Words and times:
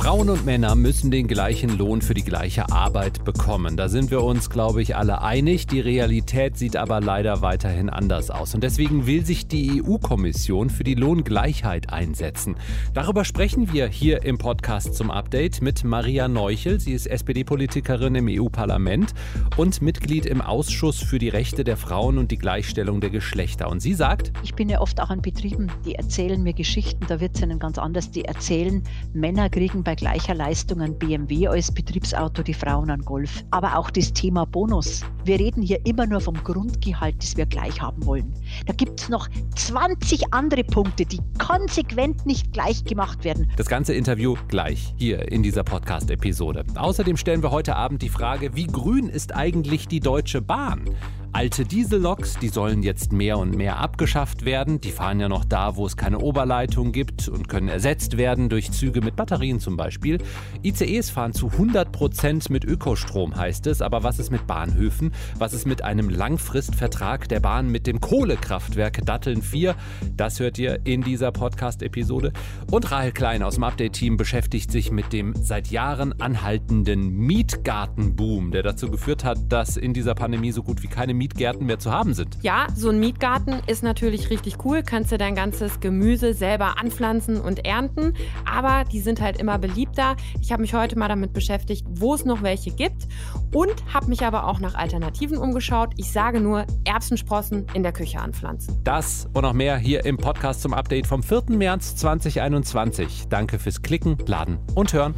Frauen 0.00 0.30
und 0.30 0.46
Männer 0.46 0.76
müssen 0.76 1.10
den 1.10 1.28
gleichen 1.28 1.76
Lohn 1.76 2.00
für 2.00 2.14
die 2.14 2.24
gleiche 2.24 2.72
Arbeit 2.72 3.22
bekommen. 3.22 3.76
Da 3.76 3.90
sind 3.90 4.10
wir 4.10 4.24
uns, 4.24 4.48
glaube 4.48 4.80
ich, 4.80 4.96
alle 4.96 5.20
einig. 5.20 5.66
Die 5.66 5.78
Realität 5.78 6.56
sieht 6.56 6.74
aber 6.74 7.02
leider 7.02 7.42
weiterhin 7.42 7.90
anders 7.90 8.30
aus. 8.30 8.54
Und 8.54 8.64
deswegen 8.64 9.06
will 9.06 9.26
sich 9.26 9.46
die 9.46 9.82
EU-Kommission 9.82 10.70
für 10.70 10.84
die 10.84 10.94
Lohngleichheit 10.94 11.92
einsetzen. 11.92 12.56
Darüber 12.94 13.26
sprechen 13.26 13.74
wir 13.74 13.88
hier 13.88 14.24
im 14.24 14.38
Podcast 14.38 14.94
zum 14.94 15.10
Update 15.10 15.60
mit 15.60 15.84
Maria 15.84 16.28
Neuchel. 16.28 16.80
Sie 16.80 16.92
ist 16.92 17.06
SPD-Politikerin 17.06 18.14
im 18.14 18.26
EU-Parlament 18.30 19.12
und 19.58 19.82
Mitglied 19.82 20.24
im 20.24 20.40
Ausschuss 20.40 21.02
für 21.02 21.18
die 21.18 21.28
Rechte 21.28 21.62
der 21.62 21.76
Frauen 21.76 22.16
und 22.16 22.30
die 22.30 22.38
Gleichstellung 22.38 23.02
der 23.02 23.10
Geschlechter. 23.10 23.68
Und 23.68 23.80
sie 23.80 23.92
sagt, 23.92 24.32
ich 24.42 24.54
bin 24.54 24.70
ja 24.70 24.80
oft 24.80 24.98
auch 24.98 25.10
an 25.10 25.20
Betrieben, 25.20 25.70
die 25.84 25.96
erzählen 25.96 26.42
mir 26.42 26.54
Geschichten, 26.54 27.04
da 27.06 27.20
wird 27.20 27.36
es 27.36 27.42
ihnen 27.42 27.58
ganz 27.58 27.76
anders. 27.76 28.10
Die 28.10 28.24
erzählen, 28.24 28.82
Männer 29.12 29.50
kriegen 29.50 29.84
bei 29.84 29.89
bei 29.90 29.96
gleicher 29.96 30.36
Leistung 30.36 30.82
ein 30.82 30.96
BMW 30.96 31.48
als 31.48 31.72
Betriebsauto, 31.72 32.44
die 32.44 32.54
Frauen 32.54 32.90
an 32.90 33.00
Golf. 33.00 33.42
Aber 33.50 33.76
auch 33.76 33.90
das 33.90 34.12
Thema 34.12 34.46
Bonus. 34.46 35.00
Wir 35.24 35.40
reden 35.40 35.62
hier 35.62 35.84
immer 35.84 36.06
nur 36.06 36.20
vom 36.20 36.36
Grundgehalt, 36.44 37.16
das 37.18 37.36
wir 37.36 37.44
gleich 37.44 37.82
haben 37.82 38.06
wollen. 38.06 38.32
Da 38.66 38.72
gibt 38.72 39.00
es 39.00 39.08
noch 39.08 39.26
20 39.56 40.32
andere 40.32 40.62
Punkte, 40.62 41.04
die 41.04 41.18
konsequent 41.44 42.24
nicht 42.24 42.52
gleich 42.52 42.84
gemacht 42.84 43.24
werden. 43.24 43.50
Das 43.56 43.66
ganze 43.66 43.92
Interview 43.92 44.36
gleich 44.46 44.94
hier 44.96 45.32
in 45.32 45.42
dieser 45.42 45.64
Podcast-Episode. 45.64 46.64
Außerdem 46.76 47.16
stellen 47.16 47.42
wir 47.42 47.50
heute 47.50 47.74
Abend 47.74 48.02
die 48.02 48.10
Frage, 48.10 48.54
wie 48.54 48.68
grün 48.68 49.08
ist 49.08 49.34
eigentlich 49.34 49.88
die 49.88 49.98
Deutsche 49.98 50.40
Bahn? 50.40 50.84
Alte 51.32 51.64
Dieselloks, 51.64 52.38
die 52.40 52.48
sollen 52.48 52.82
jetzt 52.82 53.12
mehr 53.12 53.38
und 53.38 53.54
mehr 53.54 53.78
abgeschafft 53.78 54.44
werden. 54.44 54.80
Die 54.80 54.90
fahren 54.90 55.20
ja 55.20 55.28
noch 55.28 55.44
da, 55.44 55.76
wo 55.76 55.86
es 55.86 55.96
keine 55.96 56.18
Oberleitung 56.18 56.90
gibt 56.90 57.28
und 57.28 57.48
können 57.48 57.68
ersetzt 57.68 58.16
werden 58.16 58.48
durch 58.48 58.72
Züge 58.72 59.00
mit 59.00 59.14
Batterien 59.14 59.60
zum 59.60 59.76
Beispiel. 59.76 60.18
ICEs 60.64 61.08
fahren 61.08 61.32
zu 61.32 61.46
100 61.46 61.92
Prozent 61.92 62.50
mit 62.50 62.64
Ökostrom, 62.64 63.36
heißt 63.36 63.68
es. 63.68 63.80
Aber 63.80 64.02
was 64.02 64.18
ist 64.18 64.32
mit 64.32 64.48
Bahnhöfen? 64.48 65.12
Was 65.38 65.52
ist 65.52 65.68
mit 65.68 65.84
einem 65.84 66.08
Langfristvertrag 66.08 67.28
der 67.28 67.38
Bahn 67.38 67.70
mit 67.70 67.86
dem 67.86 68.00
Kohlekraftwerk 68.00 69.06
Datteln 69.06 69.40
4? 69.40 69.76
Das 70.16 70.40
hört 70.40 70.58
ihr 70.58 70.80
in 70.84 71.02
dieser 71.02 71.30
Podcast-Episode. 71.30 72.32
Und 72.72 72.90
Rahel 72.90 73.12
Klein 73.12 73.44
aus 73.44 73.54
dem 73.54 73.62
Update-Team 73.62 74.16
beschäftigt 74.16 74.72
sich 74.72 74.90
mit 74.90 75.12
dem 75.12 75.34
seit 75.40 75.68
Jahren 75.68 76.20
anhaltenden 76.20 77.08
Mietgartenboom, 77.10 78.50
der 78.50 78.64
dazu 78.64 78.90
geführt 78.90 79.22
hat, 79.22 79.38
dass 79.48 79.76
in 79.76 79.94
dieser 79.94 80.16
Pandemie 80.16 80.50
so 80.50 80.64
gut 80.64 80.82
wie 80.82 80.88
keine 80.88 81.19
Mietgärten 81.20 81.66
mehr 81.66 81.78
zu 81.78 81.92
haben 81.92 82.14
sind. 82.14 82.38
Ja, 82.40 82.66
so 82.74 82.88
ein 82.88 82.98
Mietgarten 82.98 83.60
ist 83.66 83.82
natürlich 83.82 84.30
richtig 84.30 84.64
cool. 84.64 84.82
Kannst 84.82 85.12
du 85.12 85.18
dein 85.18 85.34
ganzes 85.34 85.80
Gemüse 85.80 86.32
selber 86.32 86.80
anpflanzen 86.80 87.38
und 87.38 87.66
ernten. 87.66 88.14
Aber 88.50 88.84
die 88.90 89.00
sind 89.00 89.20
halt 89.20 89.38
immer 89.38 89.58
beliebter. 89.58 90.16
Ich 90.40 90.50
habe 90.50 90.62
mich 90.62 90.72
heute 90.72 90.98
mal 90.98 91.08
damit 91.08 91.34
beschäftigt, 91.34 91.86
wo 91.90 92.14
es 92.14 92.24
noch 92.24 92.42
welche 92.42 92.70
gibt. 92.70 93.06
Und 93.54 93.74
habe 93.92 94.06
mich 94.06 94.24
aber 94.24 94.46
auch 94.46 94.60
nach 94.60 94.74
Alternativen 94.74 95.36
umgeschaut. 95.36 95.92
Ich 95.98 96.10
sage 96.10 96.40
nur 96.40 96.64
Erbsensprossen 96.84 97.66
in 97.74 97.82
der 97.82 97.92
Küche 97.92 98.18
anpflanzen. 98.18 98.80
Das 98.82 99.28
und 99.34 99.42
noch 99.42 99.52
mehr 99.52 99.76
hier 99.76 100.06
im 100.06 100.16
Podcast 100.16 100.62
zum 100.62 100.72
Update 100.72 101.06
vom 101.06 101.22
4. 101.22 101.42
März 101.50 101.96
2021. 101.96 103.26
Danke 103.28 103.58
fürs 103.58 103.82
Klicken, 103.82 104.16
Laden 104.26 104.58
und 104.74 104.94
Hören. 104.94 105.14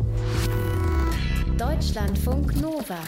Deutschlandfunk 1.58 2.60
Nova. 2.60 2.98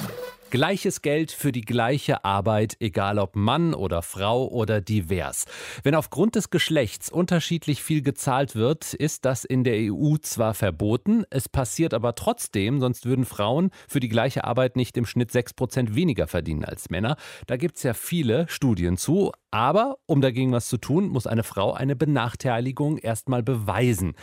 Gleiches 0.55 1.03
Geld 1.03 1.33
für 1.33 1.51
die 1.51 1.63
gleiche 1.63 2.25
Arbeit, 2.25 2.77
egal 2.79 3.19
ob 3.19 3.35
Mann 3.35 3.75
oder 3.75 4.03
Frau 4.03 4.47
oder 4.47 4.81
divers. 4.81 5.47
Wenn 5.83 5.97
aufgrund 5.97 6.37
des 6.37 6.49
Geschlechts 6.51 7.11
unterschiedlich 7.11 7.83
viel 7.83 8.03
gezahlt 8.03 8.55
wird, 8.55 8.95
ist 8.95 9.25
das 9.25 9.45
in 9.45 9.65
der 9.65 9.93
EU 9.93 10.15
zwar 10.19 10.55
verboten, 10.55 11.25
es 11.29 11.49
passiert 11.49 11.93
aber 11.93 12.15
trotzdem, 12.15 12.79
sonst 12.79 13.05
würden 13.05 13.25
Frauen 13.25 13.71
für 13.89 13.99
die 13.99 14.09
gleiche 14.09 14.45
Arbeit 14.45 14.77
nicht 14.77 14.97
im 14.97 15.07
Schnitt 15.07 15.33
6% 15.33 15.97
weniger 15.97 16.29
verdienen 16.29 16.65
als 16.65 16.89
Männer. 16.89 17.17
Da 17.49 17.57
gibt 17.57 17.79
es 17.79 17.83
ja 17.83 17.93
viele 17.93 18.47
Studien 18.49 18.97
zu, 18.97 19.33
aber 19.51 19.97
um 20.07 20.21
dagegen 20.21 20.53
was 20.53 20.69
zu 20.69 20.77
tun, 20.77 21.09
muss 21.09 21.27
eine 21.27 21.43
Frau 21.43 21.73
eine 21.73 21.97
Benachteiligung 21.97 22.99
erstmal 22.99 23.43
beweisen. 23.43 24.15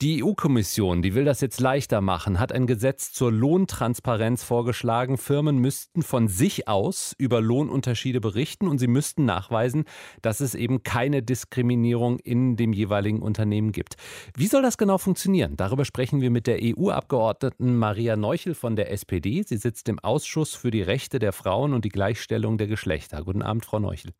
Die 0.00 0.22
EU-Kommission, 0.22 1.02
die 1.02 1.16
will 1.16 1.24
das 1.24 1.40
jetzt 1.40 1.58
leichter 1.58 2.00
machen, 2.00 2.38
hat 2.38 2.52
ein 2.52 2.68
Gesetz 2.68 3.10
zur 3.10 3.32
Lohntransparenz 3.32 4.44
vorgeschlagen. 4.44 5.18
Firmen 5.18 5.58
müssten 5.58 6.04
von 6.04 6.28
sich 6.28 6.68
aus 6.68 7.16
über 7.18 7.40
Lohnunterschiede 7.40 8.20
berichten 8.20 8.68
und 8.68 8.78
sie 8.78 8.86
müssten 8.86 9.24
nachweisen, 9.24 9.86
dass 10.22 10.38
es 10.38 10.54
eben 10.54 10.84
keine 10.84 11.24
Diskriminierung 11.24 12.20
in 12.20 12.54
dem 12.54 12.72
jeweiligen 12.72 13.20
Unternehmen 13.22 13.72
gibt. 13.72 13.96
Wie 14.36 14.46
soll 14.46 14.62
das 14.62 14.78
genau 14.78 14.98
funktionieren? 14.98 15.56
Darüber 15.56 15.84
sprechen 15.84 16.20
wir 16.20 16.30
mit 16.30 16.46
der 16.46 16.60
EU-Abgeordneten 16.62 17.76
Maria 17.76 18.14
Neuchel 18.14 18.54
von 18.54 18.76
der 18.76 18.92
SPD. 18.92 19.42
Sie 19.42 19.56
sitzt 19.56 19.88
im 19.88 19.98
Ausschuss 19.98 20.54
für 20.54 20.70
die 20.70 20.82
Rechte 20.82 21.18
der 21.18 21.32
Frauen 21.32 21.74
und 21.74 21.84
die 21.84 21.88
Gleichstellung 21.88 22.56
der 22.56 22.68
Geschlechter. 22.68 23.24
Guten 23.24 23.42
Abend, 23.42 23.64
Frau 23.64 23.80
Neuchel. 23.80 24.12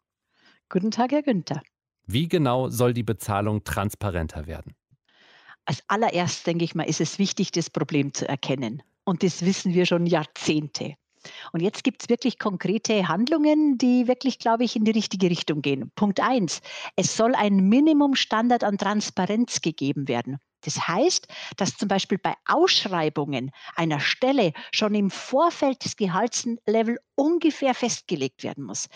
Guten 0.70 0.90
Tag, 0.90 1.12
Herr 1.12 1.22
Günther. 1.22 1.62
Wie 2.04 2.26
genau 2.26 2.68
soll 2.68 2.94
die 2.94 3.04
Bezahlung 3.04 3.62
transparenter 3.62 4.48
werden? 4.48 4.74
Als 5.68 5.84
allererst, 5.86 6.46
denke 6.46 6.64
ich 6.64 6.74
mal, 6.74 6.84
ist 6.84 7.02
es 7.02 7.18
wichtig, 7.18 7.52
das 7.52 7.68
Problem 7.68 8.14
zu 8.14 8.26
erkennen. 8.26 8.82
Und 9.04 9.22
das 9.22 9.44
wissen 9.44 9.74
wir 9.74 9.84
schon 9.84 10.06
Jahrzehnte. 10.06 10.94
Und 11.52 11.60
jetzt 11.60 11.84
gibt 11.84 12.02
es 12.02 12.08
wirklich 12.08 12.38
konkrete 12.38 13.06
Handlungen, 13.06 13.76
die 13.76 14.08
wirklich, 14.08 14.38
glaube 14.38 14.64
ich, 14.64 14.76
in 14.76 14.84
die 14.84 14.92
richtige 14.92 15.28
Richtung 15.28 15.60
gehen. 15.60 15.92
Punkt 15.94 16.20
eins: 16.20 16.62
Es 16.96 17.14
soll 17.18 17.34
ein 17.34 17.68
Minimumstandard 17.68 18.64
an 18.64 18.78
Transparenz 18.78 19.60
gegeben 19.60 20.08
werden. 20.08 20.38
Das 20.62 20.88
heißt, 20.88 21.28
dass 21.58 21.76
zum 21.76 21.88
Beispiel 21.88 22.16
bei 22.16 22.32
Ausschreibungen 22.46 23.50
einer 23.76 24.00
Stelle 24.00 24.54
schon 24.72 24.94
im 24.94 25.10
Vorfeld 25.10 25.84
des 25.84 25.96
Gehaltslevel 25.96 26.98
ungefähr 27.14 27.74
festgelegt 27.74 28.42
werden 28.42 28.64
muss 28.64 28.88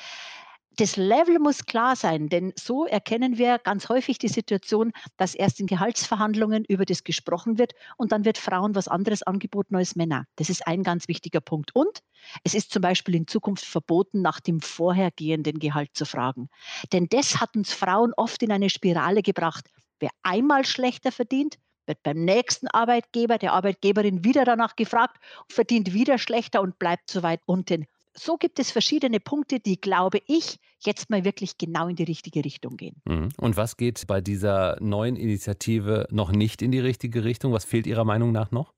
das 0.76 0.96
Level 0.96 1.38
muss 1.38 1.66
klar 1.66 1.96
sein, 1.96 2.28
denn 2.28 2.52
so 2.58 2.86
erkennen 2.86 3.36
wir 3.36 3.58
ganz 3.58 3.88
häufig 3.88 4.18
die 4.18 4.28
Situation, 4.28 4.92
dass 5.16 5.34
erst 5.34 5.60
in 5.60 5.66
Gehaltsverhandlungen 5.66 6.64
über 6.64 6.84
das 6.84 7.04
gesprochen 7.04 7.58
wird 7.58 7.72
und 7.96 8.12
dann 8.12 8.24
wird 8.24 8.38
Frauen 8.38 8.74
was 8.74 8.88
anderes 8.88 9.22
angeboten 9.22 9.76
als 9.76 9.96
Männer. 9.96 10.26
Das 10.36 10.48
ist 10.48 10.66
ein 10.66 10.82
ganz 10.82 11.08
wichtiger 11.08 11.40
Punkt. 11.40 11.74
Und 11.74 12.02
es 12.44 12.54
ist 12.54 12.72
zum 12.72 12.82
Beispiel 12.82 13.14
in 13.14 13.26
Zukunft 13.26 13.64
verboten, 13.64 14.22
nach 14.22 14.40
dem 14.40 14.60
vorhergehenden 14.60 15.58
Gehalt 15.58 15.90
zu 15.94 16.06
fragen. 16.06 16.48
Denn 16.92 17.06
das 17.08 17.40
hat 17.40 17.56
uns 17.56 17.72
Frauen 17.72 18.12
oft 18.16 18.42
in 18.42 18.52
eine 18.52 18.70
Spirale 18.70 19.22
gebracht. 19.22 19.68
Wer 19.98 20.10
einmal 20.22 20.64
schlechter 20.64 21.12
verdient, 21.12 21.58
wird 21.86 22.02
beim 22.02 22.24
nächsten 22.24 22.68
Arbeitgeber, 22.68 23.38
der 23.38 23.52
Arbeitgeberin 23.52 24.24
wieder 24.24 24.44
danach 24.44 24.76
gefragt, 24.76 25.18
verdient 25.48 25.92
wieder 25.92 26.18
schlechter 26.18 26.62
und 26.62 26.78
bleibt 26.78 27.10
so 27.10 27.22
weit 27.22 27.40
unten 27.44 27.86
so 28.14 28.36
gibt 28.36 28.58
es 28.58 28.70
verschiedene 28.70 29.20
Punkte, 29.20 29.60
die, 29.60 29.80
glaube 29.80 30.20
ich, 30.26 30.58
jetzt 30.80 31.10
mal 31.10 31.24
wirklich 31.24 31.58
genau 31.58 31.88
in 31.88 31.96
die 31.96 32.04
richtige 32.04 32.44
Richtung 32.44 32.76
gehen. 32.76 33.00
Mhm. 33.04 33.30
Und 33.38 33.56
was 33.56 33.76
geht 33.76 34.06
bei 34.06 34.20
dieser 34.20 34.76
neuen 34.80 35.16
Initiative 35.16 36.06
noch 36.10 36.32
nicht 36.32 36.62
in 36.62 36.72
die 36.72 36.80
richtige 36.80 37.24
Richtung? 37.24 37.52
Was 37.52 37.64
fehlt 37.64 37.86
Ihrer 37.86 38.04
Meinung 38.04 38.32
nach 38.32 38.50
noch? 38.50 38.72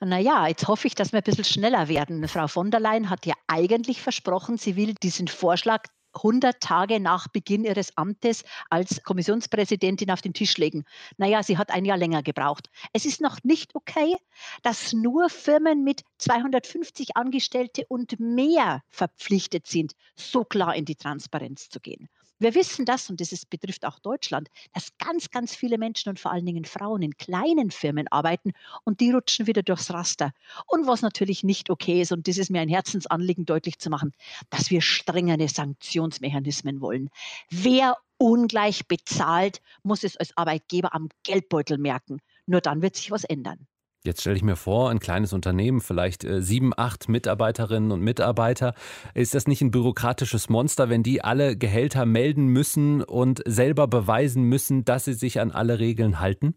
Naja, 0.00 0.46
jetzt 0.48 0.66
hoffe 0.66 0.86
ich, 0.86 0.94
dass 0.94 1.12
wir 1.12 1.18
ein 1.18 1.24
bisschen 1.24 1.44
schneller 1.44 1.88
werden. 1.88 2.26
Frau 2.26 2.48
von 2.48 2.70
der 2.70 2.80
Leyen 2.80 3.10
hat 3.10 3.26
ja 3.26 3.34
eigentlich 3.46 4.00
versprochen, 4.00 4.56
sie 4.56 4.74
will 4.76 4.94
diesen 4.94 5.28
Vorschlag 5.28 5.82
100 6.14 6.60
Tage 6.60 7.00
nach 7.00 7.28
Beginn 7.28 7.64
ihres 7.64 7.96
Amtes 7.96 8.44
als 8.68 9.02
Kommissionspräsidentin 9.02 10.10
auf 10.10 10.20
den 10.20 10.34
Tisch 10.34 10.56
legen. 10.58 10.84
Naja, 11.16 11.42
sie 11.42 11.58
hat 11.58 11.70
ein 11.70 11.84
Jahr 11.84 11.96
länger 11.98 12.22
gebraucht. 12.22 12.70
Es 12.92 13.04
ist 13.04 13.20
noch 13.20 13.38
nicht 13.42 13.74
okay, 13.74 14.16
dass 14.62 14.92
nur 14.92 15.28
Firmen 15.28 15.84
mit 15.84 16.02
250 16.18 17.16
Angestellte 17.16 17.84
und 17.88 18.18
mehr 18.18 18.82
verpflichtet 18.88 19.66
sind, 19.66 19.94
so 20.14 20.44
klar 20.44 20.74
in 20.74 20.84
die 20.84 20.96
Transparenz 20.96 21.68
zu 21.68 21.80
gehen. 21.80 22.08
Wir 22.40 22.54
wissen 22.54 22.86
das, 22.86 23.10
und 23.10 23.20
das 23.20 23.44
betrifft 23.44 23.84
auch 23.84 23.98
Deutschland, 23.98 24.48
dass 24.72 24.96
ganz, 24.96 25.30
ganz 25.30 25.54
viele 25.54 25.76
Menschen 25.76 26.08
und 26.08 26.18
vor 26.18 26.32
allen 26.32 26.46
Dingen 26.46 26.64
Frauen 26.64 27.02
in 27.02 27.16
kleinen 27.18 27.70
Firmen 27.70 28.08
arbeiten 28.08 28.52
und 28.84 29.00
die 29.00 29.10
rutschen 29.12 29.46
wieder 29.46 29.62
durchs 29.62 29.92
Raster. 29.92 30.32
Und 30.66 30.86
was 30.86 31.02
natürlich 31.02 31.44
nicht 31.44 31.68
okay 31.68 32.00
ist, 32.00 32.12
und 32.12 32.26
das 32.26 32.38
ist 32.38 32.50
mir 32.50 32.62
ein 32.62 32.70
Herzensanliegen 32.70 33.44
deutlich 33.44 33.78
zu 33.78 33.90
machen, 33.90 34.12
dass 34.48 34.70
wir 34.70 34.80
strengere 34.80 35.48
Sanktionsmechanismen 35.48 36.80
wollen. 36.80 37.10
Wer 37.50 37.96
ungleich 38.16 38.88
bezahlt, 38.88 39.60
muss 39.82 40.02
es 40.02 40.16
als 40.16 40.34
Arbeitgeber 40.36 40.94
am 40.94 41.10
Geldbeutel 41.24 41.76
merken. 41.76 42.20
Nur 42.46 42.62
dann 42.62 42.80
wird 42.80 42.96
sich 42.96 43.10
was 43.10 43.24
ändern. 43.24 43.66
Jetzt 44.02 44.22
stelle 44.22 44.36
ich 44.36 44.42
mir 44.42 44.56
vor, 44.56 44.88
ein 44.88 44.98
kleines 44.98 45.34
Unternehmen, 45.34 45.82
vielleicht 45.82 46.24
äh, 46.24 46.40
sieben, 46.40 46.72
acht 46.74 47.10
Mitarbeiterinnen 47.10 47.92
und 47.92 48.00
Mitarbeiter. 48.00 48.74
Ist 49.12 49.34
das 49.34 49.46
nicht 49.46 49.60
ein 49.60 49.70
bürokratisches 49.70 50.48
Monster, 50.48 50.88
wenn 50.88 51.02
die 51.02 51.22
alle 51.22 51.54
Gehälter 51.54 52.06
melden 52.06 52.46
müssen 52.46 53.02
und 53.02 53.42
selber 53.44 53.86
beweisen 53.88 54.44
müssen, 54.44 54.86
dass 54.86 55.04
sie 55.04 55.12
sich 55.12 55.38
an 55.38 55.50
alle 55.50 55.78
Regeln 55.78 56.18
halten? 56.18 56.54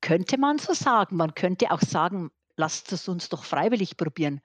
Könnte 0.00 0.38
man 0.38 0.58
so 0.58 0.72
sagen. 0.74 1.16
Man 1.16 1.34
könnte 1.34 1.70
auch 1.70 1.80
sagen, 1.80 2.30
lasst 2.56 2.92
es 2.92 3.06
uns 3.06 3.28
doch 3.28 3.44
freiwillig 3.44 3.96
probieren. 3.96 4.40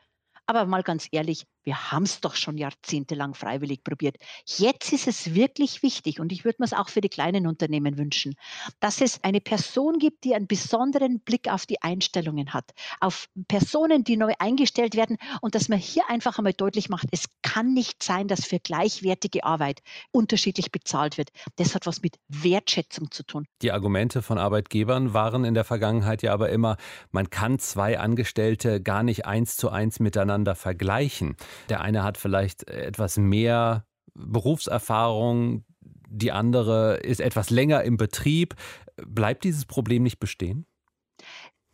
Aber 0.45 0.65
mal 0.65 0.83
ganz 0.83 1.07
ehrlich, 1.11 1.45
Wir 1.63 1.91
haben 1.91 2.03
es 2.03 2.21
doch 2.21 2.35
schon 2.35 2.57
jahrzehntelang 2.57 3.35
freiwillig 3.35 3.83
probiert. 3.83 4.15
Jetzt 4.45 4.93
ist 4.93 5.07
es 5.07 5.35
wirklich 5.35 5.83
wichtig 5.83 6.19
und 6.19 6.31
ich 6.31 6.43
würde 6.43 6.57
mir 6.59 6.65
es 6.65 6.73
auch 6.73 6.89
für 6.89 7.01
die 7.01 7.09
kleinen 7.09 7.45
Unternehmen 7.45 7.97
wünschen, 7.97 8.35
dass 8.79 9.01
es 9.01 9.23
eine 9.23 9.41
Person 9.41 9.99
gibt, 9.99 10.23
die 10.23 10.33
einen 10.33 10.47
besonderen 10.47 11.19
Blick 11.19 11.49
auf 11.49 11.65
die 11.65 11.81
Einstellungen 11.81 12.53
hat, 12.53 12.71
auf 12.99 13.27
Personen, 13.47 14.03
die 14.03 14.17
neu 14.17 14.33
eingestellt 14.39 14.95
werden 14.95 15.17
und 15.41 15.53
dass 15.53 15.69
man 15.69 15.77
hier 15.77 16.09
einfach 16.09 16.37
einmal 16.37 16.53
deutlich 16.53 16.89
macht, 16.89 17.07
es 17.11 17.25
kann 17.43 17.73
nicht 17.73 18.01
sein, 18.01 18.27
dass 18.27 18.45
für 18.45 18.59
gleichwertige 18.59 19.43
Arbeit 19.43 19.81
unterschiedlich 20.11 20.71
bezahlt 20.71 21.17
wird. 21.17 21.29
Das 21.57 21.75
hat 21.75 21.85
was 21.85 22.01
mit 22.01 22.17
Wertschätzung 22.27 23.11
zu 23.11 23.23
tun. 23.23 23.45
Die 23.61 23.71
Argumente 23.71 24.21
von 24.21 24.37
Arbeitgebern 24.37 25.13
waren 25.13 25.45
in 25.45 25.53
der 25.53 25.63
Vergangenheit 25.63 26.23
ja 26.23 26.33
aber 26.33 26.49
immer, 26.49 26.77
man 27.11 27.29
kann 27.29 27.59
zwei 27.59 27.99
Angestellte 27.99 28.81
gar 28.81 29.03
nicht 29.03 29.25
eins 29.25 29.55
zu 29.57 29.69
eins 29.69 29.99
miteinander 29.99 30.55
vergleichen. 30.55 31.35
Der 31.69 31.81
eine 31.81 32.03
hat 32.03 32.17
vielleicht 32.17 32.67
etwas 32.67 33.17
mehr 33.17 33.85
Berufserfahrung, 34.13 35.63
die 36.11 36.31
andere 36.31 36.97
ist 36.97 37.21
etwas 37.21 37.49
länger 37.49 37.83
im 37.83 37.97
Betrieb. 37.97 38.55
Bleibt 38.97 39.43
dieses 39.43 39.65
Problem 39.65 40.03
nicht 40.03 40.19
bestehen? 40.19 40.65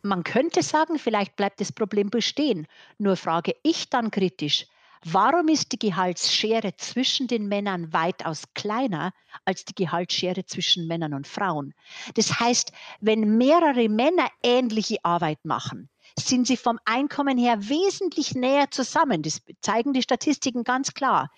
Man 0.02 0.22
könnte 0.22 0.62
sagen, 0.62 0.98
vielleicht 0.98 1.34
bleibt 1.34 1.60
das 1.60 1.72
Problem 1.72 2.08
bestehen. 2.08 2.66
Nur 2.98 3.16
frage 3.16 3.54
ich 3.64 3.90
dann 3.90 4.12
kritisch, 4.12 4.66
warum 5.04 5.48
ist 5.48 5.72
die 5.72 5.78
Gehaltsschere 5.78 6.76
zwischen 6.76 7.26
den 7.26 7.48
Männern 7.48 7.92
weitaus 7.92 8.44
kleiner 8.54 9.12
als 9.44 9.64
die 9.64 9.74
Gehaltsschere 9.74 10.46
zwischen 10.46 10.86
Männern 10.86 11.14
und 11.14 11.26
Frauen? 11.26 11.74
Das 12.14 12.38
heißt, 12.38 12.72
wenn 13.00 13.36
mehrere 13.38 13.88
Männer 13.88 14.28
ähnliche 14.42 14.98
Arbeit 15.02 15.44
machen, 15.44 15.88
sind 16.26 16.46
sie 16.46 16.56
vom 16.56 16.78
Einkommen 16.84 17.38
her 17.38 17.68
wesentlich 17.68 18.34
näher 18.34 18.70
zusammen. 18.70 19.22
Das 19.22 19.40
zeigen 19.60 19.92
die 19.92 20.02
Statistiken 20.02 20.64
ganz 20.64 20.94
klar. 20.94 21.30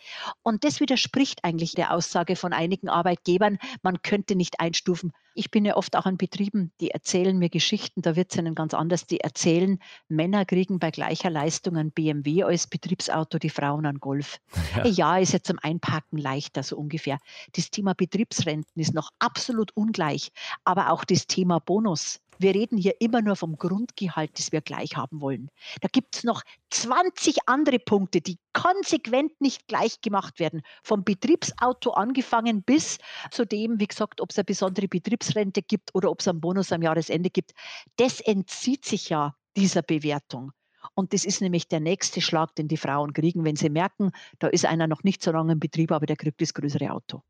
Und 0.43 0.65
das 0.65 0.81
widerspricht 0.81 1.45
eigentlich 1.45 1.75
der 1.75 1.93
Aussage 1.93 2.37
von 2.37 2.53
einigen 2.53 2.89
Arbeitgebern, 2.89 3.59
man 3.83 4.03
könnte 4.03 4.37
nicht 4.37 4.61
einstufen. 4.61 5.13
Ich 5.35 5.51
bin 5.51 5.65
ja 5.65 5.77
oft 5.77 5.97
auch 5.97 6.07
an 6.07 6.17
Betrieben, 6.17 6.73
die 6.81 6.91
erzählen 6.91 7.39
mir 7.39 7.49
Geschichten, 7.49 8.03
da 8.03 8.17
wird 8.17 8.33
es 8.33 8.39
ihnen 8.39 8.55
ganz 8.55 8.75
anders. 8.75 9.07
Die 9.07 9.21
erzählen, 9.21 9.79
Männer 10.09 10.45
kriegen 10.45 10.79
bei 10.79 10.91
gleicher 10.91 11.31
Leistung 11.31 11.77
ein 11.77 11.93
BMW 11.93 12.43
als 12.43 12.67
Betriebsauto, 12.67 13.39
die 13.39 13.51
Frauen 13.51 13.87
ein 13.87 13.99
Golf. 13.99 14.39
Ja, 14.77 14.87
ja 14.87 15.19
ist 15.19 15.33
ja 15.33 15.43
zum 15.43 15.59
Einpacken 15.61 16.17
leichter, 16.17 16.63
so 16.63 16.77
ungefähr. 16.77 17.19
Das 17.55 17.71
Thema 17.71 17.95
Betriebsrenten 17.95 18.81
ist 18.81 18.95
noch 18.95 19.11
absolut 19.19 19.73
ungleich, 19.75 20.31
aber 20.65 20.91
auch 20.91 21.05
das 21.05 21.27
Thema 21.27 21.59
Bonus 21.59 22.21
wir 22.41 22.55
reden 22.55 22.79
hier 22.79 22.95
immer 23.01 23.21
nur 23.21 23.37
vom 23.37 23.57
Grundgehalt, 23.57 24.39
das 24.39 24.51
wir 24.51 24.63
gleich 24.63 24.97
haben 24.97 25.21
wollen. 25.21 25.51
Da 25.83 25.89
gibt 25.89 26.17
es 26.17 26.25
noch 26.25 26.43
20 26.71 27.37
andere 27.47 27.79
Punkte, 27.79 28.21
die 28.21 28.39
konsequent 28.53 29.41
nicht 29.41 29.69
gleich 29.69 30.01
gemacht 30.01 30.41
werden. 30.41 30.63
Vom 30.83 31.05
Betriebsauto 31.05 31.91
angefangen 31.91 32.63
bis 32.63 32.99
zu 33.31 33.45
dem, 33.45 33.79
wie 33.79 33.87
gesagt, 33.87 34.21
ob 34.21 34.31
es 34.31 34.39
eine 34.39 34.45
besondere 34.45 34.89
Betriebsrente 34.89 35.63
gibt 35.63 35.95
oder 35.95 36.11
ob 36.11 36.21
es 36.21 36.29
einen 36.29 36.41
Bonus 36.41 36.73
am 36.73 36.83
Jahresende 36.83 37.31
gibt. 37.31 37.53
Das 37.97 38.21
entzieht 38.21 38.85
sich 38.85 39.11
ja 39.11 39.35
dieser 39.57 39.83
Bewertung. 39.83 40.53
Und 40.95 41.13
das 41.13 41.27
ist 41.27 41.43
nämlich 41.43 41.69
der 41.69 41.81
nächste 41.81 42.23
Schlag, 42.23 42.55
den 42.55 42.69
die 42.69 42.79
Frauen 42.79 43.13
kriegen, 43.13 43.45
wenn 43.45 43.57
sie 43.57 43.69
merken, 43.69 44.13
da 44.39 44.49
ist 44.49 44.65
einer 44.65 44.87
noch 44.87 45.03
nicht 45.03 45.23
so 45.23 45.31
lange 45.31 45.53
im 45.53 45.61
Betrieb, 45.61 45.93
aber 45.93 46.07
der 46.07 46.17
kriegt 46.17 46.41
das 46.41 46.55
größere 46.55 46.91
Auto. 46.91 47.23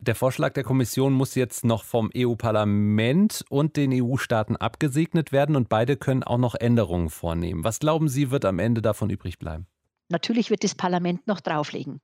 Der 0.00 0.14
Vorschlag 0.14 0.52
der 0.52 0.62
Kommission 0.62 1.12
muss 1.12 1.34
jetzt 1.34 1.64
noch 1.64 1.82
vom 1.82 2.10
EU-Parlament 2.16 3.44
und 3.48 3.76
den 3.76 3.92
EU-Staaten 3.92 4.54
abgesegnet 4.56 5.32
werden 5.32 5.56
und 5.56 5.68
beide 5.68 5.96
können 5.96 6.22
auch 6.22 6.38
noch 6.38 6.54
Änderungen 6.54 7.10
vornehmen. 7.10 7.64
Was 7.64 7.80
glauben 7.80 8.08
Sie, 8.08 8.30
wird 8.30 8.44
am 8.44 8.60
Ende 8.60 8.80
davon 8.80 9.10
übrig 9.10 9.38
bleiben? 9.38 9.66
Natürlich 10.08 10.50
wird 10.50 10.62
das 10.62 10.74
Parlament 10.74 11.26
noch 11.26 11.40
drauflegen. 11.40 12.00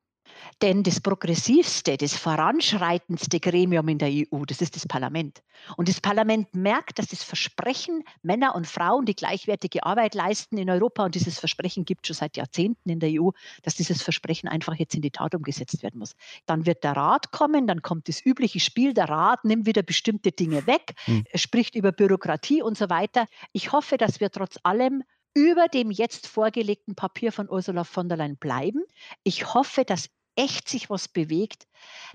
Denn 0.62 0.82
das 0.82 1.00
progressivste, 1.00 1.96
das 1.96 2.16
voranschreitendste 2.16 3.40
Gremium 3.40 3.88
in 3.88 3.98
der 3.98 4.08
EU, 4.08 4.44
das 4.44 4.60
ist 4.60 4.76
das 4.76 4.86
Parlament. 4.86 5.42
Und 5.76 5.88
das 5.88 6.00
Parlament 6.00 6.54
merkt, 6.54 6.98
dass 6.98 7.08
das 7.08 7.22
Versprechen, 7.22 8.04
Männer 8.22 8.54
und 8.54 8.66
Frauen, 8.66 9.04
die 9.04 9.14
gleichwertige 9.14 9.84
Arbeit 9.84 10.14
leisten 10.14 10.58
in 10.58 10.70
Europa, 10.70 11.04
und 11.04 11.14
dieses 11.14 11.38
Versprechen 11.38 11.84
gibt 11.84 12.06
schon 12.06 12.16
seit 12.16 12.36
Jahrzehnten 12.36 12.88
in 12.88 13.00
der 13.00 13.10
EU, 13.20 13.30
dass 13.62 13.74
dieses 13.74 14.02
Versprechen 14.02 14.48
einfach 14.48 14.74
jetzt 14.74 14.94
in 14.94 15.02
die 15.02 15.10
Tat 15.10 15.34
umgesetzt 15.34 15.82
werden 15.82 15.98
muss. 15.98 16.14
Dann 16.46 16.66
wird 16.66 16.84
der 16.84 16.92
Rat 16.92 17.30
kommen, 17.30 17.66
dann 17.66 17.82
kommt 17.82 18.08
das 18.08 18.24
übliche 18.24 18.60
Spiel, 18.60 18.94
der 18.94 19.08
Rat 19.08 19.44
nimmt 19.44 19.66
wieder 19.66 19.82
bestimmte 19.82 20.32
Dinge 20.32 20.66
weg, 20.66 20.94
hm. 21.04 21.24
spricht 21.34 21.74
über 21.74 21.92
Bürokratie 21.92 22.62
und 22.62 22.78
so 22.78 22.90
weiter. 22.90 23.26
Ich 23.52 23.72
hoffe, 23.72 23.96
dass 23.96 24.20
wir 24.20 24.30
trotz 24.30 24.58
allem 24.62 25.02
über 25.34 25.66
dem 25.66 25.90
jetzt 25.90 26.28
vorgelegten 26.28 26.94
Papier 26.94 27.32
von 27.32 27.50
Ursula 27.50 27.84
von 27.84 28.08
der 28.08 28.16
Leyen 28.16 28.36
bleiben. 28.36 28.84
Ich 29.24 29.52
hoffe, 29.52 29.84
dass 29.84 30.08
echt 30.36 30.68
sich 30.68 30.90
was 30.90 31.08
bewegt, 31.08 31.66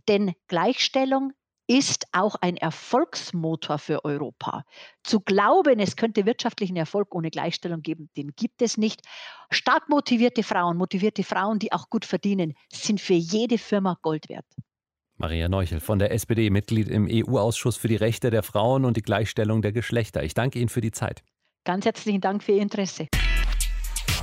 denn 0.08 0.34
Gleichstellung 0.48 1.34
ist 1.70 2.08
auch 2.14 2.36
ein 2.42 2.58
Erfolgsmotor 2.58 3.78
für 3.78 4.04
Europa. 4.04 4.64
Zu 5.04 5.20
glauben, 5.20 5.80
es 5.80 5.96
könnte 5.96 6.26
wirtschaftlichen 6.26 6.76
Erfolg 6.76 7.14
ohne 7.14 7.30
Gleichstellung 7.30 7.84
geben, 7.84 8.10
den 8.18 8.32
gibt 8.36 8.64
es 8.64 8.78
nicht. 8.78 9.02
Stark 9.52 9.88
motivierte 9.88 10.42
Frauen, 10.42 10.78
motivierte 10.78 11.24
Frauen, 11.24 11.60
die 11.60 11.72
auch 11.72 11.90
gut 11.92 12.06
verdienen, 12.06 12.56
sind 12.74 13.00
für 13.00 13.14
jede 13.14 13.60
Firma 13.60 13.98
Gold 14.02 14.30
wert. 14.30 14.48
Maria 15.18 15.48
Neuchel 15.48 15.80
von 15.80 16.00
der 16.00 16.12
SPD, 16.12 16.50
Mitglied 16.50 16.88
im 16.88 17.08
EU-Ausschuss 17.08 17.78
für 17.78 17.88
die 17.88 17.98
Rechte 17.98 18.32
der 18.32 18.42
Frauen 18.42 18.84
und 18.84 18.98
die 18.98 19.02
Gleichstellung 19.04 19.62
der 19.62 19.72
Geschlechter. 19.72 20.24
Ich 20.24 20.34
danke 20.34 20.58
Ihnen 20.58 20.70
für 20.70 20.82
die 20.82 20.92
Zeit. 20.92 21.24
Ganz 21.66 21.86
herzlichen 21.86 22.22
Dank 22.22 22.42
für 22.42 22.54
Ihr 22.54 22.62
Interesse. 22.62 23.10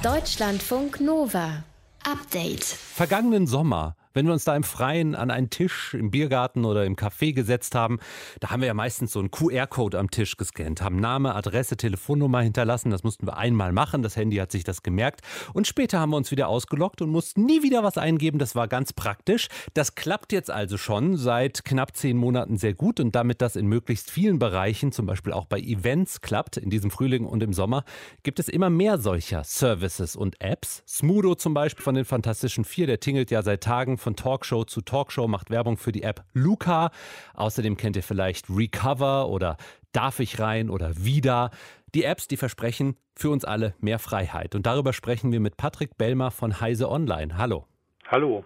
Deutschlandfunk 0.02 1.00
Nova. 1.00 1.62
Update. 2.06 2.64
Vergangenen 2.94 3.48
Sommer 3.48 3.96
wenn 4.16 4.24
wir 4.24 4.32
uns 4.32 4.44
da 4.44 4.56
im 4.56 4.62
Freien 4.62 5.14
an 5.14 5.30
einen 5.30 5.50
Tisch 5.50 5.92
im 5.92 6.10
Biergarten 6.10 6.64
oder 6.64 6.86
im 6.86 6.96
Café 6.96 7.34
gesetzt 7.34 7.74
haben, 7.74 7.98
da 8.40 8.48
haben 8.48 8.62
wir 8.62 8.66
ja 8.66 8.74
meistens 8.74 9.12
so 9.12 9.18
einen 9.18 9.30
QR-Code 9.30 9.98
am 9.98 10.10
Tisch 10.10 10.38
gescannt, 10.38 10.80
haben 10.80 10.96
Name, 10.96 11.34
Adresse, 11.34 11.76
Telefonnummer 11.76 12.40
hinterlassen. 12.40 12.90
Das 12.90 13.04
mussten 13.04 13.26
wir 13.26 13.36
einmal 13.36 13.72
machen. 13.72 14.02
Das 14.02 14.16
Handy 14.16 14.36
hat 14.36 14.50
sich 14.50 14.64
das 14.64 14.82
gemerkt. 14.82 15.20
Und 15.52 15.66
später 15.66 16.00
haben 16.00 16.10
wir 16.10 16.16
uns 16.16 16.30
wieder 16.30 16.48
ausgelockt 16.48 17.02
und 17.02 17.10
mussten 17.10 17.44
nie 17.44 17.62
wieder 17.62 17.84
was 17.84 17.98
eingeben. 17.98 18.38
Das 18.38 18.54
war 18.54 18.68
ganz 18.68 18.94
praktisch. 18.94 19.48
Das 19.74 19.96
klappt 19.96 20.32
jetzt 20.32 20.50
also 20.50 20.78
schon 20.78 21.18
seit 21.18 21.66
knapp 21.66 21.94
zehn 21.94 22.16
Monaten 22.16 22.56
sehr 22.56 22.72
gut. 22.72 23.00
Und 23.00 23.14
damit 23.14 23.42
das 23.42 23.54
in 23.54 23.66
möglichst 23.66 24.10
vielen 24.10 24.38
Bereichen, 24.38 24.92
zum 24.92 25.04
Beispiel 25.04 25.34
auch 25.34 25.44
bei 25.44 25.60
Events, 25.60 26.22
klappt, 26.22 26.56
in 26.56 26.70
diesem 26.70 26.90
Frühling 26.90 27.26
und 27.26 27.42
im 27.42 27.52
Sommer, 27.52 27.84
gibt 28.22 28.38
es 28.38 28.48
immer 28.48 28.70
mehr 28.70 28.96
solcher 28.96 29.44
Services 29.44 30.16
und 30.16 30.40
Apps. 30.40 30.82
Smudo 30.88 31.34
zum 31.34 31.52
Beispiel 31.52 31.84
von 31.84 31.94
den 31.94 32.06
Fantastischen 32.06 32.64
Vier, 32.64 32.86
der 32.86 32.98
tingelt 32.98 33.30
ja 33.30 33.42
seit 33.42 33.62
Tagen 33.62 33.98
von 34.06 34.14
Talkshow 34.14 34.62
zu 34.62 34.82
Talkshow, 34.82 35.26
macht 35.26 35.50
Werbung 35.50 35.76
für 35.76 35.90
die 35.90 36.04
App 36.04 36.22
Luca. 36.32 36.92
Außerdem 37.34 37.76
kennt 37.76 37.96
ihr 37.96 38.04
vielleicht 38.04 38.48
Recover 38.48 39.28
oder 39.28 39.56
Darf 39.90 40.20
ich 40.20 40.38
rein 40.38 40.70
oder 40.70 40.96
Wieder. 40.96 41.50
Die 41.92 42.04
Apps, 42.04 42.28
die 42.28 42.36
versprechen 42.36 42.96
für 43.16 43.30
uns 43.30 43.44
alle 43.44 43.74
mehr 43.80 43.98
Freiheit. 43.98 44.54
Und 44.54 44.64
darüber 44.64 44.92
sprechen 44.92 45.32
wir 45.32 45.40
mit 45.40 45.56
Patrick 45.56 45.98
Bellmer 45.98 46.30
von 46.30 46.60
Heise 46.60 46.88
Online. 46.88 47.36
Hallo. 47.36 47.66
Hallo. 48.06 48.44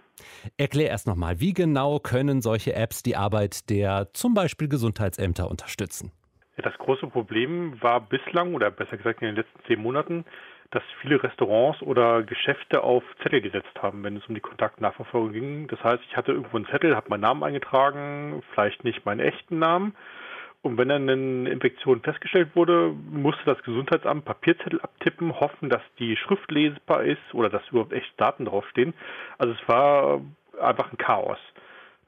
Erklär 0.56 0.88
erst 0.88 1.06
nochmal, 1.06 1.40
wie 1.40 1.52
genau 1.52 1.98
können 1.98 2.40
solche 2.40 2.72
Apps 2.72 3.02
die 3.02 3.16
Arbeit 3.16 3.68
der 3.68 4.08
zum 4.14 4.32
Beispiel 4.32 4.68
Gesundheitsämter 4.68 5.50
unterstützen? 5.50 6.10
das 6.62 6.76
große 6.76 7.06
Problem 7.06 7.80
war 7.80 8.00
bislang, 8.00 8.54
oder 8.54 8.70
besser 8.70 8.98
gesagt 8.98 9.22
in 9.22 9.28
den 9.28 9.36
letzten 9.36 9.60
zehn 9.66 9.80
Monaten, 9.80 10.24
dass 10.70 10.82
viele 11.00 11.22
Restaurants 11.22 11.82
oder 11.82 12.22
Geschäfte 12.22 12.82
auf 12.82 13.02
Zettel 13.22 13.40
gesetzt 13.40 13.82
haben, 13.82 14.04
wenn 14.04 14.16
es 14.16 14.26
um 14.26 14.34
die 14.34 14.40
Kontaktnachverfolgung 14.40 15.32
ging. 15.32 15.68
Das 15.68 15.82
heißt, 15.82 16.02
ich 16.08 16.16
hatte 16.16 16.32
irgendwo 16.32 16.56
einen 16.56 16.66
Zettel, 16.66 16.94
habe 16.94 17.08
meinen 17.10 17.22
Namen 17.22 17.42
eingetragen, 17.42 18.42
vielleicht 18.52 18.84
nicht 18.84 19.04
meinen 19.04 19.20
echten 19.20 19.58
Namen. 19.58 19.94
Und 20.62 20.76
wenn 20.76 20.88
dann 20.88 21.08
eine 21.08 21.48
Infektion 21.48 22.02
festgestellt 22.02 22.54
wurde, 22.54 22.94
musste 23.10 23.44
das 23.46 23.62
Gesundheitsamt 23.62 24.26
Papierzettel 24.26 24.80
abtippen, 24.80 25.40
hoffen, 25.40 25.70
dass 25.70 25.82
die 25.98 26.16
Schrift 26.16 26.50
lesbar 26.50 27.02
ist 27.02 27.32
oder 27.32 27.48
dass 27.48 27.66
überhaupt 27.70 27.94
echte 27.94 28.12
Daten 28.18 28.44
draufstehen. 28.44 28.92
Also 29.38 29.54
es 29.54 29.68
war 29.68 30.20
einfach 30.60 30.92
ein 30.92 30.98
Chaos. 30.98 31.38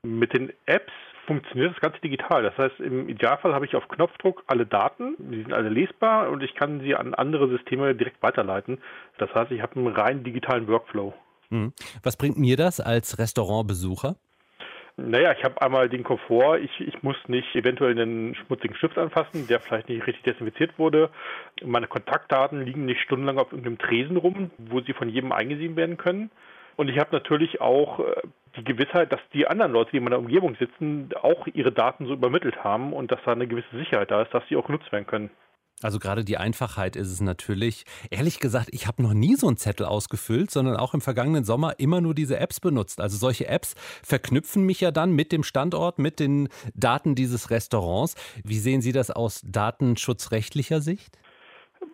Mit 0.02 0.35
den 0.35 0.52
Apps 0.66 0.92
funktioniert 1.26 1.73
das 1.73 1.81
Ganze 1.81 2.00
digital. 2.00 2.43
Das 2.43 2.57
heißt, 2.59 2.81
im 2.81 3.09
Idealfall 3.09 3.55
habe 3.55 3.67
ich 3.67 3.75
auf 3.75 3.88
Knopfdruck 3.88 4.43
alle 4.47 4.67
Daten, 4.67 5.17
die 5.19 5.43
sind 5.43 5.52
alle 5.52 5.69
lesbar 5.69 6.31
und 6.31 6.43
ich 6.43 6.55
kann 6.55 6.81
sie 6.81 6.95
an 6.95 7.14
andere 7.14 7.49
Systeme 7.49 7.95
direkt 7.95 8.23
weiterleiten. 8.23 8.79
Das 9.19 9.33
heißt, 9.35 9.50
ich 9.52 9.62
habe 9.62 9.76
einen 9.76 9.88
rein 9.88 10.25
digitalen 10.25 10.69
Workflow. 10.69 11.14
Mhm. 11.50 11.73
Was 12.02 12.17
bringt 12.17 12.38
mir 12.38 12.57
das 12.57 12.81
als 12.81 13.19
Restaurantbesucher? 13.19 14.17
Naja, 14.97 15.33
ich 15.33 15.43
habe 15.43 15.61
einmal 15.62 15.88
den 15.88 16.05
Komfort, 16.05 16.59
ich, 16.59 16.81
ich 16.81 17.02
muss 17.02 17.17
nicht 17.26 17.55
eventuell 17.55 17.93
einen 17.93 18.35
schmutzigen 18.35 18.76
Stift 18.76 18.99
anfassen, 18.99 19.47
der 19.47 19.59
vielleicht 19.59 19.88
nicht 19.88 20.07
richtig 20.07 20.23
desinfiziert 20.25 20.79
wurde. 20.79 21.09
Meine 21.64 21.87
Kontaktdaten 21.87 22.62
liegen 22.62 22.85
nicht 22.85 23.00
stundenlang 23.00 23.38
auf 23.38 23.52
irgendeinem 23.52 23.79
Tresen 23.79 24.19
rum, 24.19 24.50
wo 24.59 24.81
sie 24.81 24.93
von 24.93 25.09
jedem 25.09 25.33
eingesehen 25.33 25.76
werden 25.76 25.97
können. 25.97 26.31
Und 26.76 26.88
ich 26.88 26.99
habe 26.99 27.11
natürlich 27.12 27.61
auch 27.61 28.00
äh, 28.00 28.14
die 28.57 28.64
Gewissheit, 28.64 29.12
dass 29.12 29.21
die 29.33 29.47
anderen 29.47 29.73
Leute, 29.73 29.93
die 29.93 29.97
in 29.99 30.05
meiner 30.05 30.19
Umgebung 30.19 30.57
sitzen, 30.57 31.11
auch 31.23 31.47
ihre 31.52 31.73
Daten 31.73 32.07
so 32.07 32.12
übermittelt 32.12 32.62
haben 32.64 32.93
und 32.93 33.11
dass 33.11 33.21
da 33.25 33.33
eine 33.33 33.47
gewisse 33.47 33.76
Sicherheit 33.76 34.11
da 34.11 34.23
ist, 34.23 34.33
dass 34.35 34.47
sie 34.49 34.57
auch 34.57 34.67
genutzt 34.67 34.91
werden 34.93 35.07
können. 35.07 35.31
Also 35.83 35.99
gerade 35.99 36.25
die 36.25 36.37
Einfachheit 36.37 36.97
ist 36.97 37.11
es 37.11 37.21
natürlich. 37.21 37.85
Ehrlich 38.11 38.38
gesagt, 38.38 38.69
ich 38.73 38.87
habe 38.87 39.02
noch 39.02 39.14
nie 39.14 39.35
so 39.35 39.49
einen 39.49 39.57
Zettel 39.57 39.87
ausgefüllt, 39.87 40.50
sondern 40.50 40.76
auch 40.76 40.95
im 40.95 41.00
vergangenen 41.00 41.45
Sommer 41.45 41.79
immer 41.79 42.00
nur 42.00 42.14
diese 42.14 42.38
Apps 42.38 42.61
benutzt. 42.61 43.00
Also 43.00 43.17
solche 43.17 43.49
Apps 43.49 43.75
verknüpfen 44.02 44.64
mich 44.64 44.81
ja 44.81 44.91
dann 44.91 45.12
mit 45.12 45.33
dem 45.33 45.43
Standort, 45.43 45.99
mit 45.99 46.21
den 46.21 46.49
Daten 46.75 47.14
dieses 47.14 47.50
Restaurants. 47.50 48.14
Wie 48.45 48.59
sehen 48.59 48.81
Sie 48.81 48.93
das 48.93 49.11
aus 49.11 49.43
datenschutzrechtlicher 49.45 50.81
Sicht? 50.81 51.19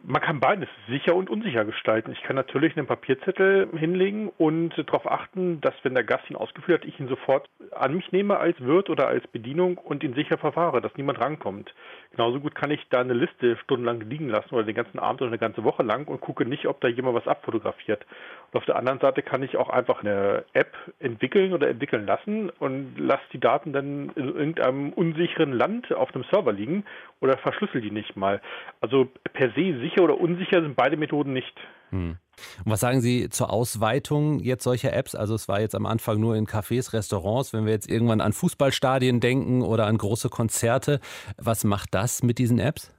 Man 0.03 0.23
kann 0.23 0.41
beides 0.41 0.69
sicher 0.89 1.15
und 1.15 1.29
unsicher 1.29 1.65
gestalten. 1.65 2.13
Ich 2.13 2.23
kann 2.23 2.37
natürlich 2.37 2.77
einen 2.77 2.87
Papierzettel 2.87 3.69
hinlegen 3.77 4.31
und 4.39 4.71
darauf 4.77 5.11
achten, 5.11 5.61
dass 5.61 5.75
wenn 5.83 5.95
der 5.95 6.05
Gast 6.05 6.31
ihn 6.31 6.37
ausgefüllt 6.37 6.81
hat, 6.81 6.89
ich 6.89 6.99
ihn 6.99 7.09
sofort 7.09 7.49
an 7.73 7.95
mich 7.95 8.11
nehme 8.11 8.39
als 8.39 8.59
Wirt 8.61 8.91
oder 8.91 9.07
als 9.07 9.27
Bedienung 9.29 9.77
und 9.77 10.03
ihn 10.03 10.15
sicher 10.15 10.39
verfahre, 10.39 10.81
dass 10.81 10.97
niemand 10.97 11.21
rankommt. 11.21 11.75
Genauso 12.13 12.41
gut 12.41 12.55
kann 12.55 12.71
ich 12.71 12.81
da 12.89 13.01
eine 13.01 13.13
Liste 13.13 13.57
stundenlang 13.59 14.01
liegen 14.01 14.29
lassen 14.29 14.55
oder 14.55 14.65
den 14.65 14.75
ganzen 14.75 14.99
Abend 14.99 15.21
oder 15.21 15.31
eine 15.31 15.39
ganze 15.39 15.63
Woche 15.63 15.83
lang 15.83 16.09
und 16.09 16.21
gucke 16.21 16.45
nicht, 16.45 16.67
ob 16.67 16.81
da 16.81 16.89
jemand 16.89 17.15
was 17.15 17.29
abfotografiert. 17.29 18.07
Und 18.51 18.59
auf 18.59 18.65
der 18.65 18.77
anderen 18.77 19.01
Seite 19.01 19.23
kann 19.23 19.43
ich 19.43 19.57
auch 19.57 19.69
einfach 19.69 20.01
eine 20.01 20.45
App 20.55 20.75
entwickeln 21.01 21.53
oder 21.53 21.69
entwickeln 21.69 22.07
lassen 22.07 22.51
und 22.59 22.95
lasse 22.99 23.23
die 23.33 23.41
Daten 23.41 23.73
dann 23.73 24.11
in 24.17 24.29
irgendeinem 24.29 24.93
unsicheren 24.95 25.53
Land 25.53 25.93
auf 25.93 26.15
einem 26.15 26.25
Server 26.25 26.53
liegen 26.53 26.85
oder 27.21 27.37
verschlüssel 27.37 27.81
die 27.81 27.91
nicht 27.91 28.17
mal. 28.17 28.41
Also 28.81 29.09
per 29.33 29.51
se 29.51 29.78
sicher 29.79 30.03
oder 30.03 30.21
unsicher 30.21 30.63
sind 30.63 30.77
beide 30.77 30.97
Methoden 30.97 31.33
nicht. 31.33 31.55
Hm. 31.91 32.19
Und 32.65 32.73
was 32.73 32.81
sagen 32.81 33.01
Sie 33.01 33.29
zur 33.31 33.53
Ausweitung 33.53 34.39
jetzt 34.41 34.65
solcher 34.65 34.93
Apps? 34.93 35.15
Also 35.15 35.35
es 35.35 35.49
war 35.49 35.61
jetzt 35.61 35.75
am 35.75 35.87
Anfang 35.87 36.21
nur 36.21 36.37
in 36.37 36.47
Cafés, 36.47 36.93
Restaurants. 36.93 37.53
Wenn 37.53 37.65
wir 37.65 37.73
jetzt 37.73 37.91
irgendwann 37.91 38.21
an 38.21 38.33
Fußballstadien 38.33 39.21
denken 39.21 39.63
oder 39.63 39.87
an 39.87 39.99
große 39.99 40.29
Konzerte, 40.29 41.01
was 41.37 41.65
macht 41.65 41.95
das 41.95 42.23
mit 42.23 42.39
diesen 42.39 42.59
Apps? 42.59 42.95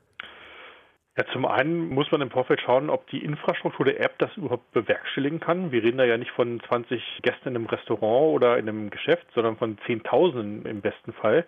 Ja, 1.18 1.26
zum 1.34 1.46
einen 1.46 1.90
muss 1.90 2.10
man 2.12 2.22
im 2.22 2.32
Vorfeld 2.32 2.62
schauen, 2.62 2.90
ob 2.90 3.06
die 3.10 3.24
Infrastruktur 3.24 3.86
der 3.86 4.00
App 4.00 4.18
das 4.20 4.36
überhaupt 4.38 4.72
bewerkstelligen 4.72 5.42
kann. 5.42 5.72
Wir 5.72 5.84
reden 5.84 5.98
da 5.98 6.06
ja 6.06 6.18
nicht 6.18 6.32
von 6.32 6.62
20 6.70 7.02
Gästen 7.24 7.50
in 7.50 7.56
einem 7.58 7.66
Restaurant 7.66 8.34
oder 8.34 8.58
in 8.58 8.70
einem 8.70 8.90
Geschäft, 8.90 9.28
sondern 9.36 9.58
von 9.58 9.78
Zehntausenden 9.86 10.66
im 10.66 10.80
besten 10.80 11.12
Fall. 11.12 11.46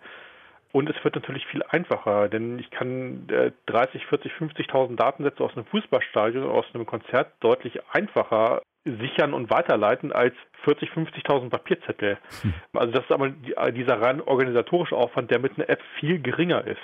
Und 0.72 0.88
es 0.88 1.04
wird 1.04 1.14
natürlich 1.14 1.46
viel 1.46 1.62
einfacher, 1.62 2.28
denn 2.28 2.58
ich 2.58 2.70
kann 2.70 3.26
30, 3.66 4.06
40, 4.06 4.32
50.000 4.32 4.96
Datensätze 4.96 5.44
aus 5.44 5.54
einem 5.54 5.66
Fußballstadion 5.66 6.48
aus 6.48 6.64
einem 6.72 6.86
Konzert 6.86 7.34
deutlich 7.40 7.78
einfacher 7.90 8.62
sichern 8.84 9.34
und 9.34 9.50
weiterleiten 9.50 10.12
als 10.12 10.34
40, 10.64 10.90
50.000 10.90 11.50
Papierzettel. 11.50 12.18
Hm. 12.40 12.54
Also 12.72 12.92
das 12.92 13.04
ist 13.04 13.12
aber 13.12 13.28
dieser 13.70 14.00
rein 14.00 14.20
organisatorische 14.22 14.96
Aufwand, 14.96 15.30
der 15.30 15.38
mit 15.40 15.56
einer 15.56 15.68
App 15.68 15.80
viel 16.00 16.20
geringer 16.20 16.66
ist. 16.66 16.78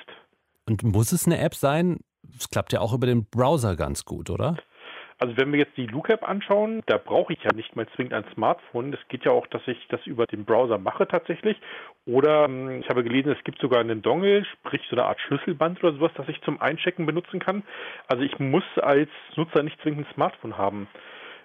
Und 0.68 0.82
muss 0.82 1.12
es 1.12 1.26
eine 1.26 1.38
App 1.38 1.54
sein? 1.54 2.00
Es 2.36 2.50
klappt 2.50 2.74
ja 2.74 2.80
auch 2.80 2.92
über 2.92 3.06
den 3.06 3.24
Browser 3.24 3.74
ganz 3.74 4.04
gut, 4.04 4.28
oder? 4.28 4.58
Also 5.18 5.36
wenn 5.36 5.52
wir 5.52 5.58
jetzt 5.58 5.76
die 5.76 5.86
Look-App 5.86 6.28
anschauen, 6.28 6.82
da 6.86 6.96
brauche 6.96 7.32
ich 7.32 7.42
ja 7.42 7.52
nicht 7.52 7.74
mal 7.74 7.88
zwingend 7.96 8.14
ein 8.14 8.24
Smartphone. 8.34 8.92
Es 8.92 9.08
geht 9.08 9.24
ja 9.24 9.32
auch, 9.32 9.48
dass 9.48 9.62
ich 9.66 9.86
das 9.88 10.06
über 10.06 10.26
den 10.26 10.44
Browser 10.44 10.78
mache 10.78 11.08
tatsächlich. 11.08 11.56
Oder 12.06 12.44
ähm, 12.44 12.80
ich 12.80 12.88
habe 12.88 13.02
gelesen, 13.02 13.32
es 13.32 13.42
gibt 13.42 13.60
sogar 13.60 13.80
einen 13.80 14.00
Dongle, 14.00 14.44
sprich 14.44 14.82
so 14.88 14.94
eine 14.94 15.04
Art 15.06 15.20
Schlüsselband 15.20 15.82
oder 15.82 15.94
sowas, 15.94 16.12
das 16.14 16.28
ich 16.28 16.40
zum 16.42 16.60
Einchecken 16.60 17.04
benutzen 17.04 17.40
kann. 17.40 17.64
Also 18.06 18.22
ich 18.22 18.38
muss 18.38 18.64
als 18.80 19.10
Nutzer 19.34 19.64
nicht 19.64 19.80
zwingend 19.82 20.06
ein 20.06 20.14
Smartphone 20.14 20.56
haben. 20.56 20.86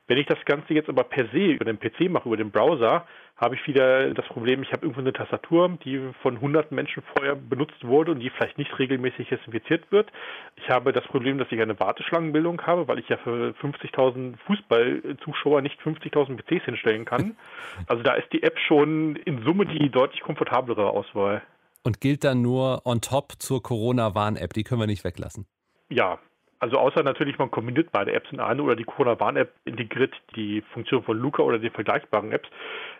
Wenn 0.08 0.18
ich 0.18 0.28
das 0.28 0.44
Ganze 0.46 0.74
jetzt 0.74 0.90
aber 0.90 1.06
per 1.06 1.28
se 1.28 1.54
über 1.54 1.64
den 1.64 1.80
PC 1.80 2.10
mache, 2.10 2.28
über 2.28 2.36
den 2.36 2.52
Browser, 2.52 3.06
habe 3.38 3.56
ich 3.56 3.66
wieder 3.68 4.14
das 4.14 4.26
Problem, 4.28 4.62
ich 4.62 4.72
habe 4.72 4.82
irgendwo 4.84 5.00
eine 5.00 5.14
Tastatur, 5.14 5.78
die 5.84 6.12
von 6.22 6.42
hunderten 6.42 6.76
Menschen 6.76 7.04
vorher 7.16 7.36
benutzt 7.36 7.84
wurde 7.86 8.12
und 8.12 8.20
die 8.20 8.30
vielleicht 8.30 8.58
nicht 8.58 8.78
regelmäßig 8.78 9.30
desinfiziert 9.30 9.92
wird. 9.92 10.12
Ich 10.58 10.70
habe 10.70 10.92
das 10.92 11.06
Problem, 11.06 11.38
dass 11.38 11.52
ich 11.52 11.62
eine 11.62 11.80
Warteschlangenbildung 11.80 12.62
habe, 12.62 12.88
weil 12.88 13.00
ich 13.00 13.08
ja 13.08 13.18
für 13.18 13.54
50.000 13.62 14.36
Fußballzuschauer 14.46 15.62
nicht 15.62 15.80
50.000 15.82 16.38
PCs 16.38 16.66
hinstellen 16.66 17.06
kann. 17.06 17.38
Also 17.88 18.04
da 18.04 18.14
ist 18.14 18.32
die 18.32 18.44
App 18.44 18.58
schon 18.60 19.16
in 19.16 19.44
Summe 19.44 19.66
die 19.66 19.90
deutlich 19.90 20.22
komfortablere 20.22 20.90
Auswahl. 20.90 21.42
Und 21.84 22.02
gilt 22.02 22.24
dann 22.24 22.42
nur 22.42 22.86
on 22.86 23.02
top 23.02 23.34
zur 23.40 23.64
Corona-Warn-App, 23.64 24.54
die 24.54 24.64
können 24.64 24.80
wir 24.80 24.88
nicht 24.88 25.04
weglassen. 25.04 25.48
Ja, 25.90 26.20
also 26.64 26.78
außer 26.78 27.04
natürlich, 27.04 27.38
man 27.38 27.52
kombiniert 27.52 27.92
beide 27.92 28.14
Apps 28.14 28.32
in 28.32 28.40
eine 28.40 28.64
oder 28.64 28.78
die 28.78 28.86
Corona-Warn-App 28.86 29.52
integriert 29.66 30.14
die 30.38 30.64
Funktion 30.74 31.04
von 31.04 31.18
Luca 31.18 31.44
oder 31.44 31.60
den 31.60 31.72
vergleichbaren 31.72 32.32
Apps. 32.32 32.48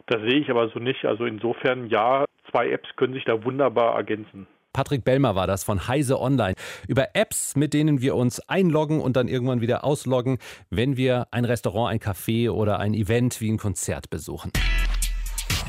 Das 0.08 0.20
sehe 0.20 0.42
ich 0.42 0.50
aber 0.50 0.68
so 0.68 0.80
nicht. 0.80 1.06
Also 1.06 1.24
insofern 1.24 1.88
ja, 1.88 2.26
zwei 2.52 2.70
Apps 2.72 2.90
können 2.98 3.14
sich 3.14 3.24
da 3.24 3.42
wunderbar 3.46 3.96
ergänzen. 3.96 4.48
Patrick 4.74 5.06
Bellmer 5.06 5.36
war 5.36 5.48
das 5.48 5.64
von 5.64 5.88
Heise 5.88 6.20
Online. 6.20 6.56
Über 6.90 7.16
Apps, 7.16 7.56
mit 7.56 7.74
denen 7.74 8.02
wir 8.02 8.16
uns 8.16 8.42
einloggen 8.50 9.00
und 9.00 9.16
dann 9.16 9.30
irgendwann 9.30 9.62
wieder 9.62 9.86
ausloggen, 9.86 10.40
wenn 10.70 10.98
wir 10.98 11.28
ein 11.32 11.46
Restaurant, 11.46 11.94
ein 11.94 12.00
Café 12.00 12.52
oder 12.52 12.82
ein 12.82 12.94
Event 12.94 13.40
wie 13.40 13.50
ein 13.50 13.58
Konzert 13.58 14.10
besuchen. 14.10 14.52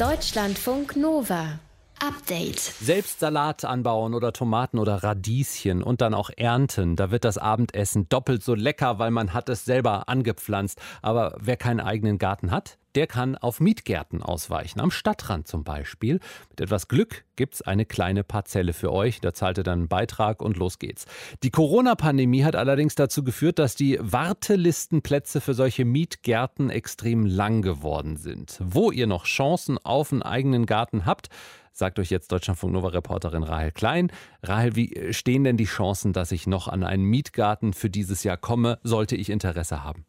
Deutschlandfunk 0.00 0.96
Nova. 0.96 1.60
Update. 2.06 2.60
Selbst 2.60 3.20
Salat 3.20 3.64
anbauen 3.64 4.12
oder 4.12 4.34
Tomaten 4.34 4.78
oder 4.78 5.02
Radieschen 5.02 5.82
und 5.82 6.02
dann 6.02 6.12
auch 6.12 6.28
ernten. 6.36 6.96
Da 6.96 7.10
wird 7.10 7.24
das 7.24 7.38
Abendessen 7.38 8.10
doppelt 8.10 8.42
so 8.42 8.54
lecker, 8.54 8.98
weil 8.98 9.10
man 9.10 9.32
hat 9.32 9.48
es 9.48 9.64
selber 9.64 10.06
angepflanzt. 10.06 10.78
Aber 11.00 11.34
wer 11.40 11.56
keinen 11.56 11.80
eigenen 11.80 12.18
Garten 12.18 12.50
hat, 12.50 12.76
der 12.94 13.06
kann 13.06 13.36
auf 13.36 13.58
Mietgärten 13.58 14.22
ausweichen. 14.22 14.80
Am 14.80 14.90
Stadtrand 14.90 15.48
zum 15.48 15.64
Beispiel. 15.64 16.20
Mit 16.50 16.60
etwas 16.60 16.88
Glück 16.88 17.24
gibt 17.36 17.54
es 17.54 17.62
eine 17.62 17.86
kleine 17.86 18.22
Parzelle 18.22 18.72
für 18.72 18.92
euch. 18.92 19.20
Da 19.20 19.32
zahlt 19.32 19.58
ihr 19.58 19.64
dann 19.64 19.80
einen 19.80 19.88
Beitrag 19.88 20.42
und 20.42 20.58
los 20.58 20.78
geht's. 20.78 21.06
Die 21.42 21.50
Corona-Pandemie 21.50 22.44
hat 22.44 22.54
allerdings 22.54 22.94
dazu 22.94 23.24
geführt, 23.24 23.58
dass 23.58 23.74
die 23.74 23.98
Wartelistenplätze 24.00 25.40
für 25.40 25.54
solche 25.54 25.84
Mietgärten 25.84 26.70
extrem 26.70 27.24
lang 27.26 27.62
geworden 27.62 28.16
sind. 28.16 28.58
Wo 28.62 28.90
ihr 28.90 29.06
noch 29.06 29.24
Chancen 29.24 29.78
auf 29.78 30.12
einen 30.12 30.22
eigenen 30.22 30.66
Garten 30.66 31.06
habt, 31.06 31.30
sagt 31.74 31.98
euch 31.98 32.10
jetzt 32.10 32.32
Deutschlandfunk 32.32 32.72
Nova 32.72 32.88
Reporterin 32.88 33.42
Rahel 33.42 33.72
Klein. 33.72 34.10
Rahel, 34.42 34.76
wie 34.76 35.12
stehen 35.12 35.44
denn 35.44 35.56
die 35.56 35.64
Chancen, 35.64 36.12
dass 36.12 36.32
ich 36.32 36.46
noch 36.46 36.68
an 36.68 36.84
einen 36.84 37.04
Mietgarten 37.04 37.74
für 37.74 37.90
dieses 37.90 38.24
Jahr 38.24 38.36
komme, 38.36 38.78
sollte 38.82 39.16
ich 39.16 39.28
Interesse 39.28 39.84
haben? 39.84 40.06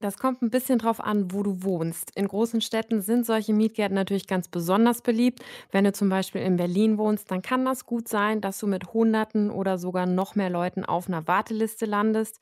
Das 0.00 0.16
kommt 0.16 0.42
ein 0.42 0.50
bisschen 0.50 0.78
drauf 0.78 1.00
an, 1.00 1.32
wo 1.32 1.42
du 1.42 1.64
wohnst. 1.64 2.12
In 2.14 2.28
großen 2.28 2.60
Städten 2.60 3.02
sind 3.02 3.26
solche 3.26 3.52
Mietgärten 3.52 3.96
natürlich 3.96 4.28
ganz 4.28 4.46
besonders 4.46 5.02
beliebt. 5.02 5.44
Wenn 5.72 5.82
du 5.82 5.92
zum 5.92 6.08
Beispiel 6.08 6.40
in 6.40 6.56
Berlin 6.56 6.98
wohnst, 6.98 7.32
dann 7.32 7.42
kann 7.42 7.64
das 7.64 7.84
gut 7.84 8.06
sein, 8.06 8.40
dass 8.40 8.60
du 8.60 8.68
mit 8.68 8.92
Hunderten 8.94 9.50
oder 9.50 9.76
sogar 9.76 10.06
noch 10.06 10.36
mehr 10.36 10.50
Leuten 10.50 10.84
auf 10.84 11.08
einer 11.08 11.26
Warteliste 11.26 11.84
landest. 11.84 12.38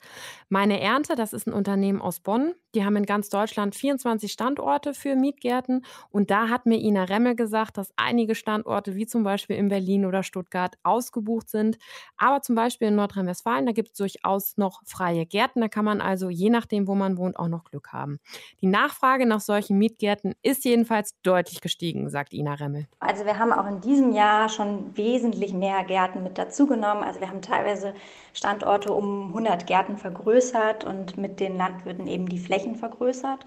Meine 0.49 0.79
Ernte, 0.79 1.15
das 1.15 1.33
ist 1.33 1.47
ein 1.47 1.53
Unternehmen 1.53 1.99
aus 1.99 2.19
Bonn. 2.19 2.53
Die 2.75 2.85
haben 2.85 2.95
in 2.95 3.07
ganz 3.07 3.29
Deutschland 3.29 3.73
24 3.73 4.31
Standorte 4.31 4.93
für 4.93 5.15
Mietgärten. 5.15 5.83
Und 6.11 6.29
da 6.29 6.49
hat 6.49 6.67
mir 6.67 6.77
Ina 6.77 7.05
Remmel 7.05 7.35
gesagt, 7.35 7.77
dass 7.77 7.91
einige 7.95 8.35
Standorte, 8.35 8.95
wie 8.95 9.07
zum 9.07 9.23
Beispiel 9.23 9.55
in 9.55 9.69
Berlin 9.69 10.05
oder 10.05 10.21
Stuttgart, 10.21 10.75
ausgebucht 10.83 11.49
sind. 11.49 11.79
Aber 12.17 12.41
zum 12.41 12.53
Beispiel 12.55 12.89
in 12.89 12.95
Nordrhein-Westfalen, 12.95 13.65
da 13.65 13.71
gibt 13.71 13.89
es 13.89 13.97
durchaus 13.97 14.57
noch 14.57 14.81
freie 14.85 15.25
Gärten. 15.25 15.61
Da 15.61 15.69
kann 15.69 15.85
man 15.85 16.01
also, 16.01 16.29
je 16.29 16.49
nachdem, 16.51 16.87
wo 16.87 16.93
man 16.93 17.17
wohnt, 17.17 17.37
auch 17.47 17.57
noch 17.57 17.63
Glück 17.65 17.91
haben. 17.91 18.19
Die 18.61 18.67
Nachfrage 18.67 19.25
nach 19.25 19.39
solchen 19.39 19.77
Mietgärten 19.77 20.33
ist 20.41 20.65
jedenfalls 20.65 21.15
deutlich 21.23 21.61
gestiegen, 21.61 22.09
sagt 22.09 22.33
Ina 22.33 22.53
Remmel. 22.53 22.87
Also 22.99 23.25
wir 23.25 23.39
haben 23.39 23.51
auch 23.51 23.67
in 23.67 23.81
diesem 23.81 24.11
Jahr 24.11 24.49
schon 24.49 24.95
wesentlich 24.95 25.53
mehr 25.53 25.83
Gärten 25.83 26.23
mit 26.23 26.37
dazugenommen. 26.37 27.03
Also 27.03 27.19
wir 27.19 27.29
haben 27.29 27.41
teilweise 27.41 27.93
Standorte 28.33 28.93
um 28.93 29.29
100 29.29 29.65
Gärten 29.65 29.97
vergrößert 29.97 30.83
und 30.83 31.17
mit 31.17 31.39
den 31.39 31.57
Landwirten 31.57 32.07
eben 32.07 32.27
die 32.27 32.39
Flächen 32.39 32.75
vergrößert 32.75 33.45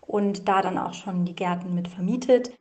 und 0.00 0.48
da 0.48 0.62
dann 0.62 0.78
auch 0.78 0.94
schon 0.94 1.24
die 1.24 1.34
Gärten 1.34 1.74
mit 1.74 1.88
vermietet. 1.88 2.52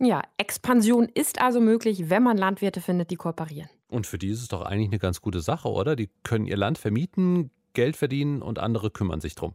Ja, 0.00 0.22
Expansion 0.38 1.08
ist 1.08 1.40
also 1.40 1.60
möglich, 1.60 2.10
wenn 2.10 2.22
man 2.22 2.36
Landwirte 2.36 2.80
findet, 2.80 3.10
die 3.10 3.16
kooperieren. 3.16 3.70
Und 3.88 4.06
für 4.06 4.18
die 4.18 4.28
ist 4.28 4.42
es 4.42 4.48
doch 4.48 4.62
eigentlich 4.62 4.88
eine 4.88 4.98
ganz 4.98 5.20
gute 5.20 5.40
Sache, 5.40 5.68
oder? 5.68 5.94
Die 5.94 6.10
können 6.24 6.46
ihr 6.46 6.56
Land 6.56 6.78
vermieten, 6.78 7.50
Geld 7.74 7.96
verdienen 7.96 8.42
und 8.42 8.58
andere 8.58 8.90
kümmern 8.90 9.20
sich 9.20 9.34
drum. 9.34 9.54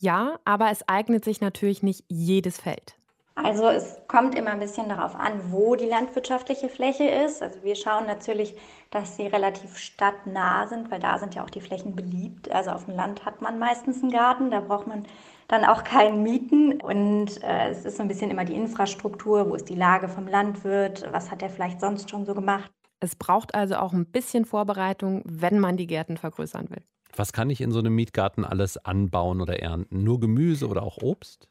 Ja, 0.00 0.40
aber 0.46 0.70
es 0.70 0.88
eignet 0.88 1.24
sich 1.24 1.42
natürlich 1.42 1.82
nicht 1.82 2.04
jedes 2.08 2.58
Feld. 2.58 2.96
Also 3.34 3.68
es 3.68 3.96
kommt 4.08 4.34
immer 4.34 4.50
ein 4.50 4.60
bisschen 4.60 4.88
darauf 4.88 5.14
an, 5.14 5.52
wo 5.52 5.76
die 5.76 5.86
landwirtschaftliche 5.86 6.68
Fläche 6.68 7.04
ist. 7.04 7.42
Also 7.42 7.62
wir 7.62 7.76
schauen 7.76 8.06
natürlich, 8.06 8.54
dass 8.90 9.16
sie 9.16 9.26
relativ 9.26 9.76
stadtnah 9.76 10.66
sind, 10.66 10.90
weil 10.90 11.00
da 11.00 11.18
sind 11.18 11.34
ja 11.34 11.44
auch 11.44 11.50
die 11.50 11.60
Flächen 11.60 11.94
beliebt. 11.94 12.50
Also 12.50 12.70
auf 12.70 12.86
dem 12.86 12.96
Land 12.96 13.24
hat 13.24 13.40
man 13.40 13.58
meistens 13.58 14.02
einen 14.02 14.10
Garten, 14.10 14.50
da 14.50 14.60
braucht 14.60 14.86
man 14.86 15.06
dann 15.48 15.64
auch 15.64 15.84
keinen 15.84 16.22
Mieten. 16.22 16.80
Und 16.80 17.42
äh, 17.42 17.70
es 17.70 17.84
ist 17.84 17.98
so 17.98 18.02
ein 18.02 18.08
bisschen 18.08 18.30
immer 18.30 18.44
die 18.44 18.54
Infrastruktur, 18.54 19.48
wo 19.48 19.54
ist 19.54 19.68
die 19.68 19.74
Lage 19.74 20.08
vom 20.08 20.26
Landwirt, 20.26 21.06
was 21.12 21.30
hat 21.30 21.42
er 21.42 21.50
vielleicht 21.50 21.80
sonst 21.80 22.10
schon 22.10 22.24
so 22.24 22.34
gemacht. 22.34 22.70
Es 23.00 23.16
braucht 23.16 23.54
also 23.54 23.76
auch 23.76 23.92
ein 23.92 24.06
bisschen 24.06 24.44
Vorbereitung, 24.44 25.22
wenn 25.24 25.58
man 25.58 25.76
die 25.76 25.86
Gärten 25.86 26.16
vergrößern 26.16 26.68
will. 26.70 26.82
Was 27.16 27.32
kann 27.32 27.50
ich 27.50 27.60
in 27.60 27.72
so 27.72 27.78
einem 27.78 27.94
Mietgarten 27.94 28.44
alles 28.44 28.76
anbauen 28.76 29.40
oder 29.40 29.60
ernten? 29.60 30.04
Nur 30.04 30.20
Gemüse 30.20 30.68
oder 30.68 30.82
auch 30.82 30.98
Obst? 31.02 31.48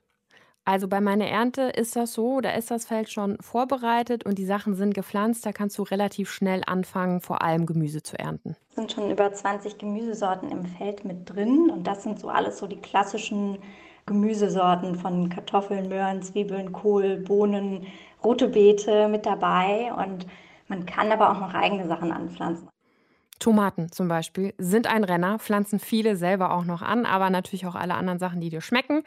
Also 0.66 0.88
bei 0.88 1.02
meiner 1.02 1.26
Ernte 1.26 1.64
ist 1.64 1.96
das 1.96 2.14
so, 2.14 2.42
da 2.42 2.52
ist 2.52 2.70
das 2.70 2.86
Feld 2.86 3.10
schon 3.10 3.38
vorbereitet 3.42 4.24
und 4.26 4.38
die 4.38 4.46
Sachen 4.46 4.76
sind 4.76 4.94
gepflanzt. 4.94 5.44
Da 5.44 5.52
kannst 5.52 5.78
du 5.80 5.84
relativ 5.84 6.30
schnell 6.30 6.62
anfangen, 6.66 7.22
vor 7.22 7.42
allem 7.42 7.66
Gemüse 7.66 8.04
zu 8.04 8.20
ernten. 8.20 8.56
Es 8.70 8.76
sind 8.76 8.92
schon 8.92 9.10
über 9.10 9.34
20 9.34 9.80
Gemüsesorten 9.80 10.52
im 10.52 10.66
Feld 10.66 11.06
mit 11.06 11.28
drin 11.28 11.72
und 11.72 11.88
das 11.88 12.04
sind 12.04 12.20
so 12.20 12.30
alles 12.30 12.60
so 12.60 12.68
die 12.68 12.78
klassischen 12.78 13.58
Gemüsesorten 14.06 14.94
von 14.94 15.30
Kartoffeln, 15.30 15.90
Möhren, 15.90 16.22
Zwiebeln, 16.22 16.72
Kohl, 16.72 17.18
Bohnen, 17.18 17.88
rote 18.24 18.48
Beete 18.48 19.08
mit 19.08 19.26
dabei 19.26 19.92
und 19.94 20.28
man 20.68 20.86
kann 20.86 21.12
aber 21.12 21.32
auch 21.32 21.40
noch 21.40 21.54
eigene 21.56 21.88
Sachen 21.88 22.12
anpflanzen. 22.12 22.68
Tomaten 23.40 23.92
zum 23.92 24.10
Beispiel 24.10 24.54
sind 24.58 24.88
ein 24.88 25.06
Renner, 25.06 25.40
pflanzen 25.40 25.80
viele 25.80 26.18
selber 26.18 26.54
auch 26.54 26.66
noch 26.66 26.82
an, 26.82 27.06
aber 27.06 27.30
natürlich 27.30 27.66
auch 27.66 27.76
alle 27.76 27.96
anderen 27.96 28.20
Sachen, 28.20 28.42
die 28.42 28.50
dir 28.50 28.60
schmecken. 28.60 29.04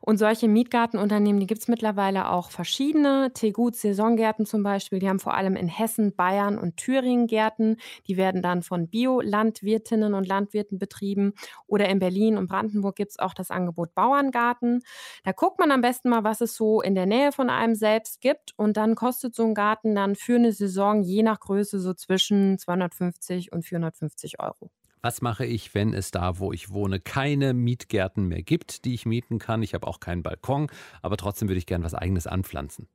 Und 0.00 0.18
solche 0.18 0.48
Mietgartenunternehmen, 0.48 1.40
die 1.40 1.46
gibt 1.46 1.60
es 1.60 1.68
mittlerweile 1.68 2.30
auch 2.30 2.50
verschiedene. 2.50 3.30
Tegut 3.32 3.76
Saisongärten 3.76 4.44
zum 4.44 4.64
Beispiel, 4.64 4.98
die 4.98 5.08
haben 5.08 5.20
vor 5.20 5.34
allem 5.34 5.54
in 5.54 5.68
Hessen, 5.68 6.14
Bayern 6.16 6.58
und 6.58 6.76
Thüringen 6.76 7.28
Gärten. 7.28 7.76
Die 8.08 8.16
werden 8.16 8.42
dann 8.42 8.62
von 8.62 8.88
Bio-Landwirtinnen 8.88 10.14
und 10.14 10.26
Landwirten 10.26 10.78
betrieben. 10.78 11.34
Oder 11.68 11.88
in 11.88 12.00
Berlin 12.00 12.36
und 12.36 12.48
Brandenburg 12.48 12.96
gibt 12.96 13.12
es 13.12 13.18
auch 13.20 13.34
das 13.34 13.52
Angebot 13.52 13.94
Bauerngarten. 13.94 14.82
Da 15.24 15.30
guckt 15.30 15.60
man 15.60 15.70
am 15.70 15.80
besten 15.80 16.08
mal, 16.08 16.24
was 16.24 16.40
es 16.40 16.56
so 16.56 16.80
in 16.80 16.96
der 16.96 17.06
Nähe 17.06 17.30
von 17.30 17.50
einem 17.50 17.76
selbst 17.76 18.20
gibt. 18.20 18.52
Und 18.56 18.76
dann 18.76 18.96
kostet 18.96 19.36
so 19.36 19.44
ein 19.44 19.54
Garten 19.54 19.94
dann 19.94 20.16
für 20.16 20.34
eine 20.34 20.52
Saison 20.52 21.02
je 21.02 21.22
nach 21.22 21.38
Größe 21.38 21.78
so 21.78 21.94
zwischen 21.94 22.58
250 22.58 23.52
und 23.52 23.64
400 23.64 23.75
450 23.76 24.40
Euro. 24.40 24.70
Was 25.02 25.22
mache 25.22 25.44
ich, 25.44 25.74
wenn 25.74 25.92
es 25.94 26.10
da, 26.10 26.38
wo 26.38 26.52
ich 26.52 26.70
wohne, 26.70 26.98
keine 26.98 27.54
Mietgärten 27.54 28.26
mehr 28.26 28.42
gibt, 28.42 28.84
die 28.84 28.94
ich 28.94 29.06
mieten 29.06 29.38
kann? 29.38 29.62
Ich 29.62 29.74
habe 29.74 29.86
auch 29.86 30.00
keinen 30.00 30.22
Balkon, 30.22 30.68
aber 31.02 31.16
trotzdem 31.16 31.48
würde 31.48 31.58
ich 31.58 31.66
gerne 31.66 31.84
was 31.84 31.94
eigenes 31.94 32.26
anpflanzen 32.26 32.88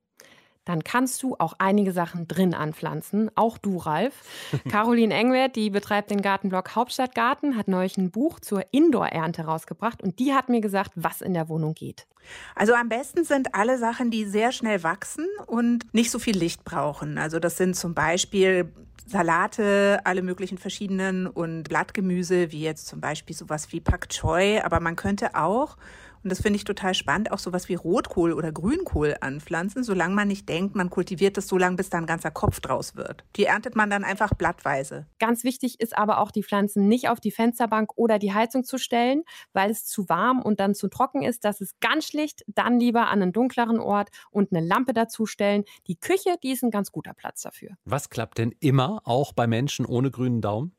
dann 0.72 0.84
kannst 0.84 1.22
du 1.22 1.36
auch 1.38 1.54
einige 1.60 1.92
Sachen 1.92 2.28
drin 2.30 2.54
anpflanzen. 2.54 3.30
Auch 3.36 3.58
du, 3.58 3.78
Ralf. 3.78 4.14
Caroline 4.70 5.14
Engwert, 5.14 5.58
die 5.58 5.70
betreibt 5.70 6.12
den 6.12 6.22
Gartenblog 6.22 6.76
Hauptstadtgarten, 6.76 7.58
hat 7.58 7.68
neulich 7.68 7.98
ein 7.98 8.10
Buch 8.10 8.40
zur 8.40 8.64
Indoor-Ernte 8.72 9.44
rausgebracht 9.44 10.02
und 10.02 10.20
die 10.20 10.34
hat 10.34 10.48
mir 10.48 10.62
gesagt, 10.62 10.92
was 10.96 11.22
in 11.22 11.34
der 11.34 11.50
Wohnung 11.50 11.74
geht. 11.74 12.08
Also 12.56 12.74
am 12.74 12.88
besten 12.88 13.26
sind 13.26 13.54
alle 13.54 13.78
Sachen, 13.78 14.12
die 14.12 14.26
sehr 14.26 14.52
schnell 14.52 14.84
wachsen 14.84 15.28
und 15.48 15.94
nicht 15.94 16.12
so 16.12 16.20
viel 16.20 16.38
Licht 16.38 16.64
brauchen. 16.64 17.18
Also 17.18 17.40
das 17.40 17.58
sind 17.58 17.76
zum 17.76 17.94
Beispiel 17.94 18.72
Salate, 19.08 20.00
alle 20.06 20.22
möglichen 20.22 20.58
verschiedenen 20.58 21.28
und 21.28 21.64
Blattgemüse, 21.64 22.52
wie 22.52 22.62
jetzt 22.62 22.88
zum 22.88 23.02
Beispiel 23.02 23.36
sowas 23.36 23.74
wie 23.74 23.82
Pak 23.82 24.08
Choi. 24.10 24.62
Aber 24.62 24.80
man 24.80 24.96
könnte 24.96 25.36
auch 25.36 25.76
und 26.24 26.32
das 26.32 26.42
finde 26.42 26.58
ich 26.58 26.64
total 26.64 26.94
spannend, 26.94 27.32
auch 27.32 27.40
sowas 27.40 27.70
wie 27.70 27.76
Rotkohl 27.76 28.34
oder 28.34 28.52
Grünkohl 28.52 29.16
anpflanzen, 29.22 29.84
solange 29.84 30.16
man 30.16 30.28
nicht 30.28 30.48
denkt, 30.48 30.76
man 30.76 30.90
kultiviert 30.90 31.38
es 31.38 31.48
so 31.48 31.58
lange, 31.58 31.76
bis 31.76 31.90
da 31.90 31.98
ein 31.98 32.06
ganzer 32.06 32.32
Kopf 32.32 32.60
draus 32.60 32.96
wird. 32.96 33.24
Die 33.36 33.46
erntet 33.46 33.76
man 33.76 33.90
dann 33.90 34.04
einfach 34.04 34.34
blattweise. 34.34 35.08
Ganz 35.20 35.44
wichtig 35.44 35.80
ist 35.80 35.98
aber 35.98 36.20
auch, 36.20 36.32
die 36.32 36.44
Pflanzen 36.44 36.88
nicht 36.88 37.10
auf 37.10 37.20
die 37.20 37.32
Fensterbank 37.32 37.92
oder 37.96 38.20
die 38.20 38.34
Heizung 38.34 38.64
zu 38.64 38.78
stellen, 38.78 39.24
weil 39.54 39.72
es 39.72 39.86
zu 39.86 40.08
warm 40.10 40.42
und 40.42 40.60
dann 40.60 40.76
zu 40.76 40.88
trocken 40.88 41.24
ist. 41.24 41.44
Das 41.44 41.62
ist 41.62 41.80
ganz 41.82 42.06
schlicht. 42.06 42.44
Dann 42.48 42.80
lieber 42.80 43.08
an 43.08 43.22
einen 43.22 43.34
dunkleren 43.34 43.80
Ort 43.80 44.10
und 44.30 44.52
eine 44.52 44.66
Lampe 44.66 44.94
dazustellen. 44.94 45.64
Die 45.88 45.96
Küche, 45.96 46.36
die 46.44 46.52
ist 46.52 46.64
ein 46.64 46.72
ganz 46.72 46.92
guter 46.92 47.14
Platz 47.14 47.42
dafür. 47.42 47.72
Was 47.86 48.10
klappt 48.10 48.38
denn 48.38 48.54
immer, 48.60 49.02
auch 49.06 49.34
bei 49.34 49.48
Menschen 49.48 49.86
ohne 49.86 50.12
grünen 50.12 50.42
Daumen? 50.42 50.76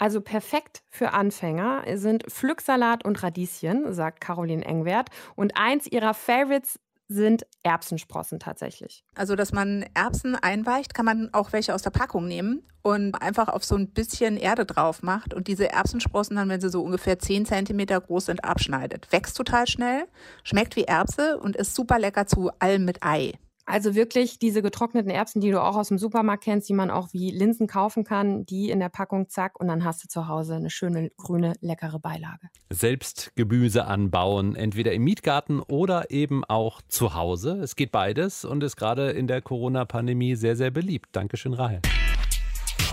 Also 0.00 0.22
perfekt 0.22 0.82
für 0.88 1.12
Anfänger 1.12 1.84
sind 1.96 2.24
Pflücksalat 2.24 3.04
und 3.04 3.22
Radieschen, 3.22 3.92
sagt 3.92 4.22
Caroline 4.22 4.64
Engwert. 4.64 5.10
Und 5.36 5.58
eins 5.58 5.86
ihrer 5.86 6.14
Favorites 6.14 6.80
sind 7.08 7.44
Erbsensprossen 7.64 8.40
tatsächlich. 8.40 9.04
Also, 9.14 9.36
dass 9.36 9.52
man 9.52 9.84
Erbsen 9.92 10.36
einweicht, 10.36 10.94
kann 10.94 11.04
man 11.04 11.28
auch 11.34 11.52
welche 11.52 11.74
aus 11.74 11.82
der 11.82 11.90
Packung 11.90 12.26
nehmen 12.26 12.62
und 12.80 13.14
einfach 13.20 13.48
auf 13.48 13.62
so 13.62 13.76
ein 13.76 13.90
bisschen 13.90 14.38
Erde 14.38 14.64
drauf 14.64 15.02
macht 15.02 15.34
und 15.34 15.48
diese 15.48 15.70
Erbsensprossen 15.70 16.36
dann, 16.36 16.48
wenn 16.48 16.62
sie 16.62 16.70
so 16.70 16.82
ungefähr 16.82 17.18
10 17.18 17.44
Zentimeter 17.44 18.00
groß 18.00 18.26
sind, 18.26 18.42
abschneidet. 18.42 19.12
Wächst 19.12 19.36
total 19.36 19.66
schnell, 19.66 20.06
schmeckt 20.44 20.76
wie 20.76 20.84
Erbse 20.84 21.38
und 21.38 21.56
ist 21.56 21.74
super 21.74 21.98
lecker 21.98 22.26
zu 22.26 22.50
allem 22.58 22.86
mit 22.86 23.02
Ei. 23.02 23.34
Also 23.70 23.94
wirklich 23.94 24.40
diese 24.40 24.62
getrockneten 24.62 25.12
Erbsen, 25.12 25.40
die 25.40 25.52
du 25.52 25.62
auch 25.62 25.76
aus 25.76 25.88
dem 25.88 25.98
Supermarkt 25.98 26.42
kennst, 26.42 26.68
die 26.68 26.74
man 26.74 26.90
auch 26.90 27.12
wie 27.12 27.30
Linsen 27.30 27.68
kaufen 27.68 28.02
kann, 28.02 28.44
die 28.44 28.68
in 28.68 28.80
der 28.80 28.88
Packung, 28.88 29.28
zack, 29.28 29.60
und 29.60 29.68
dann 29.68 29.84
hast 29.84 30.02
du 30.02 30.08
zu 30.08 30.26
Hause 30.26 30.56
eine 30.56 30.70
schöne, 30.70 31.10
grüne, 31.16 31.52
leckere 31.60 32.00
Beilage. 32.00 32.48
Selbst 32.68 33.30
Gemüse 33.36 33.84
anbauen, 33.84 34.56
entweder 34.56 34.92
im 34.92 35.04
Mietgarten 35.04 35.60
oder 35.60 36.10
eben 36.10 36.44
auch 36.44 36.82
zu 36.88 37.14
Hause. 37.14 37.60
Es 37.62 37.76
geht 37.76 37.92
beides 37.92 38.44
und 38.44 38.64
ist 38.64 38.74
gerade 38.74 39.10
in 39.10 39.28
der 39.28 39.40
Corona-Pandemie 39.40 40.34
sehr, 40.34 40.56
sehr 40.56 40.72
beliebt. 40.72 41.10
Dankeschön, 41.12 41.54
Rahel. 41.54 41.80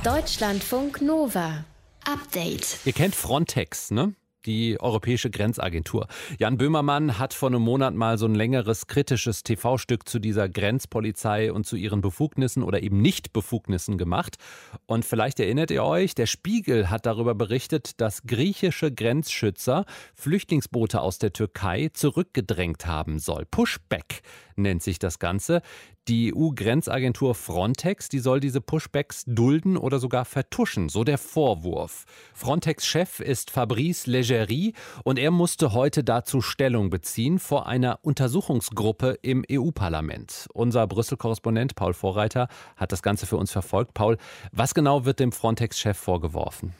Deutschlandfunk 0.03 1.01
Nova. 1.01 1.65
Update. 2.05 2.77
Ihr 2.85 2.93
kennt 2.93 3.15
Frontex, 3.15 3.89
ne? 3.89 4.13
Die 4.45 4.79
Europäische 4.79 5.29
Grenzagentur. 5.29 6.07
Jan 6.39 6.57
Böhmermann 6.57 7.17
hat 7.19 7.33
vor 7.33 7.49
einem 7.49 7.61
Monat 7.61 7.93
mal 7.93 8.17
so 8.17 8.25
ein 8.25 8.35
längeres 8.35 8.87
kritisches 8.87 9.43
TV-Stück 9.43 10.07
zu 10.07 10.19
dieser 10.19 10.47
Grenzpolizei 10.47 11.51
und 11.51 11.65
zu 11.65 11.75
ihren 11.75 12.01
Befugnissen 12.01 12.63
oder 12.63 12.81
eben 12.83 13.01
Nicht-Befugnissen 13.01 13.97
gemacht. 13.97 14.37
Und 14.85 15.05
vielleicht 15.05 15.39
erinnert 15.39 15.71
ihr 15.71 15.83
euch, 15.83 16.15
der 16.15 16.25
Spiegel 16.25 16.89
hat 16.89 17.05
darüber 17.05 17.35
berichtet, 17.35 17.99
dass 17.99 18.23
griechische 18.23 18.91
Grenzschützer 18.91 19.85
Flüchtlingsboote 20.15 21.01
aus 21.01 21.17
der 21.19 21.33
Türkei 21.33 21.89
zurückgedrängt 21.93 22.85
haben 22.85 23.19
soll. 23.19 23.45
Pushback 23.45 24.21
nennt 24.55 24.83
sich 24.83 24.99
das 24.99 25.19
Ganze. 25.19 25.61
Die 26.07 26.33
EU-Grenzagentur 26.33 27.35
Frontex, 27.35 28.07
die 28.07 28.19
soll 28.19 28.39
diese 28.39 28.61
Pushbacks 28.61 29.25
dulden 29.27 29.75
oder 29.75 29.99
sogar 29.99 30.23
vertuschen, 30.23 30.87
so 30.87 31.03
der 31.03 31.17
Vorwurf. 31.17 32.05
Frontex-Chef 32.33 33.19
ist 33.19 33.51
Fabrice 33.51 34.09
Leggeri 34.09 34.73
und 35.03 35.19
er 35.19 35.31
musste 35.31 35.73
heute 35.73 36.05
dazu 36.05 36.39
Stellung 36.39 36.89
beziehen 36.89 37.39
vor 37.39 37.67
einer 37.67 37.99
Untersuchungsgruppe 38.03 39.19
im 39.21 39.43
EU-Parlament. 39.51 40.47
Unser 40.53 40.87
Brüssel-Korrespondent 40.87 41.75
Paul 41.75 41.93
Vorreiter 41.93 42.47
hat 42.77 42.93
das 42.93 43.01
Ganze 43.01 43.25
für 43.25 43.35
uns 43.35 43.51
verfolgt. 43.51 43.93
Paul, 43.93 44.17
was 44.53 44.73
genau 44.73 45.03
wird 45.03 45.19
dem 45.19 45.33
Frontex-Chef 45.33 45.97
vorgeworfen? 45.97 46.73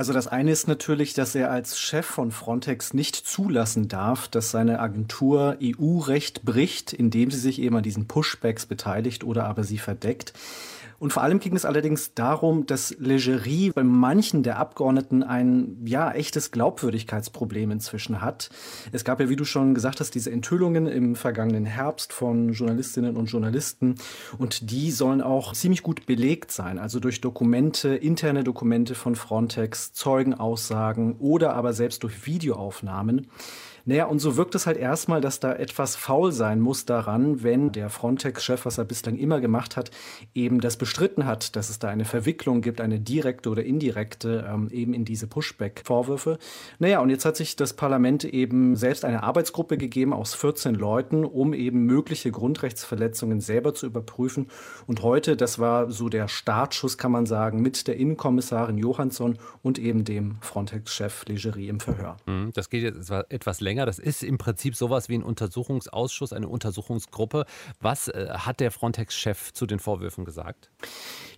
Also 0.00 0.14
das 0.14 0.28
eine 0.28 0.50
ist 0.50 0.66
natürlich, 0.66 1.12
dass 1.12 1.34
er 1.34 1.50
als 1.50 1.78
Chef 1.78 2.06
von 2.06 2.30
Frontex 2.30 2.94
nicht 2.94 3.16
zulassen 3.16 3.86
darf, 3.86 4.28
dass 4.28 4.50
seine 4.50 4.80
Agentur 4.80 5.58
EU-Recht 5.62 6.42
bricht, 6.42 6.94
indem 6.94 7.30
sie 7.30 7.38
sich 7.38 7.60
eben 7.60 7.76
an 7.76 7.82
diesen 7.82 8.08
Pushbacks 8.08 8.64
beteiligt 8.64 9.24
oder 9.24 9.44
aber 9.44 9.62
sie 9.62 9.76
verdeckt. 9.76 10.32
Und 11.00 11.14
vor 11.14 11.22
allem 11.22 11.40
ging 11.40 11.56
es 11.56 11.64
allerdings 11.64 12.12
darum, 12.12 12.66
dass 12.66 12.94
Legerie 12.98 13.70
bei 13.70 13.82
manchen 13.82 14.42
der 14.42 14.58
Abgeordneten 14.58 15.22
ein 15.22 15.78
ja 15.82 16.12
echtes 16.12 16.50
Glaubwürdigkeitsproblem 16.50 17.70
inzwischen 17.70 18.20
hat. 18.20 18.50
Es 18.92 19.02
gab 19.02 19.18
ja, 19.18 19.30
wie 19.30 19.36
du 19.36 19.46
schon 19.46 19.74
gesagt 19.74 20.00
hast, 20.00 20.14
diese 20.14 20.30
Enthüllungen 20.30 20.86
im 20.86 21.16
vergangenen 21.16 21.64
Herbst 21.64 22.12
von 22.12 22.52
Journalistinnen 22.52 23.16
und 23.16 23.26
Journalisten 23.30 23.94
und 24.36 24.70
die 24.70 24.90
sollen 24.90 25.22
auch 25.22 25.54
ziemlich 25.54 25.82
gut 25.82 26.04
belegt 26.04 26.52
sein, 26.52 26.78
also 26.78 27.00
durch 27.00 27.22
Dokumente, 27.22 27.96
interne 27.96 28.44
Dokumente 28.44 28.94
von 28.94 29.16
Frontex, 29.16 29.94
Zeugenaussagen 29.94 31.16
oder 31.18 31.54
aber 31.54 31.72
selbst 31.72 32.02
durch 32.02 32.26
Videoaufnahmen. 32.26 33.28
Naja, 33.84 34.06
und 34.06 34.18
so 34.18 34.36
wirkt 34.36 34.54
es 34.54 34.66
halt 34.66 34.76
erstmal, 34.76 35.20
dass 35.20 35.40
da 35.40 35.52
etwas 35.52 35.96
faul 35.96 36.32
sein 36.32 36.60
muss 36.60 36.84
daran, 36.84 37.42
wenn 37.42 37.72
der 37.72 37.90
Frontex-Chef, 37.90 38.66
was 38.66 38.78
er 38.78 38.84
bislang 38.84 39.16
immer 39.16 39.40
gemacht 39.40 39.76
hat, 39.76 39.90
eben 40.34 40.60
das 40.60 40.76
bestritten 40.76 41.26
hat, 41.26 41.56
dass 41.56 41.70
es 41.70 41.78
da 41.78 41.88
eine 41.88 42.04
Verwicklung 42.04 42.60
gibt, 42.60 42.80
eine 42.80 43.00
direkte 43.00 43.50
oder 43.50 43.64
indirekte, 43.64 44.46
ähm, 44.48 44.68
eben 44.70 44.94
in 44.94 45.04
diese 45.04 45.26
Pushback-Vorwürfe. 45.26 46.38
Naja, 46.78 47.00
und 47.00 47.10
jetzt 47.10 47.24
hat 47.24 47.36
sich 47.36 47.56
das 47.56 47.74
Parlament 47.74 48.24
eben 48.24 48.76
selbst 48.76 49.04
eine 49.04 49.22
Arbeitsgruppe 49.22 49.78
gegeben 49.78 50.12
aus 50.12 50.34
14 50.34 50.74
Leuten, 50.74 51.24
um 51.24 51.54
eben 51.54 51.84
mögliche 51.84 52.30
Grundrechtsverletzungen 52.30 53.40
selber 53.40 53.74
zu 53.74 53.86
überprüfen. 53.86 54.48
Und 54.86 55.02
heute, 55.02 55.36
das 55.36 55.58
war 55.58 55.90
so 55.90 56.08
der 56.08 56.28
Startschuss, 56.28 56.98
kann 56.98 57.12
man 57.12 57.26
sagen, 57.26 57.62
mit 57.62 57.86
der 57.86 57.96
Innenkommissarin 57.96 58.78
Johansson 58.78 59.38
und 59.62 59.78
eben 59.78 60.04
dem 60.04 60.36
Frontex-Chef 60.40 61.24
Legerie 61.26 61.68
im 61.68 61.80
Verhör. 61.80 62.16
Mhm, 62.26 62.50
das 62.54 62.70
geht 62.70 62.82
jetzt 62.82 63.10
etwas 63.10 63.60
länger 63.60 63.69
länger. 63.70 63.86
Das 63.86 63.98
ist 63.98 64.22
im 64.24 64.36
Prinzip 64.36 64.74
sowas 64.74 65.08
wie 65.08 65.14
ein 65.14 65.22
Untersuchungsausschuss, 65.22 66.32
eine 66.32 66.48
Untersuchungsgruppe. 66.48 67.46
Was 67.80 68.08
äh, 68.08 68.28
hat 68.30 68.58
der 68.60 68.72
Frontex-Chef 68.72 69.52
zu 69.52 69.66
den 69.66 69.78
Vorwürfen 69.78 70.24
gesagt? 70.24 70.70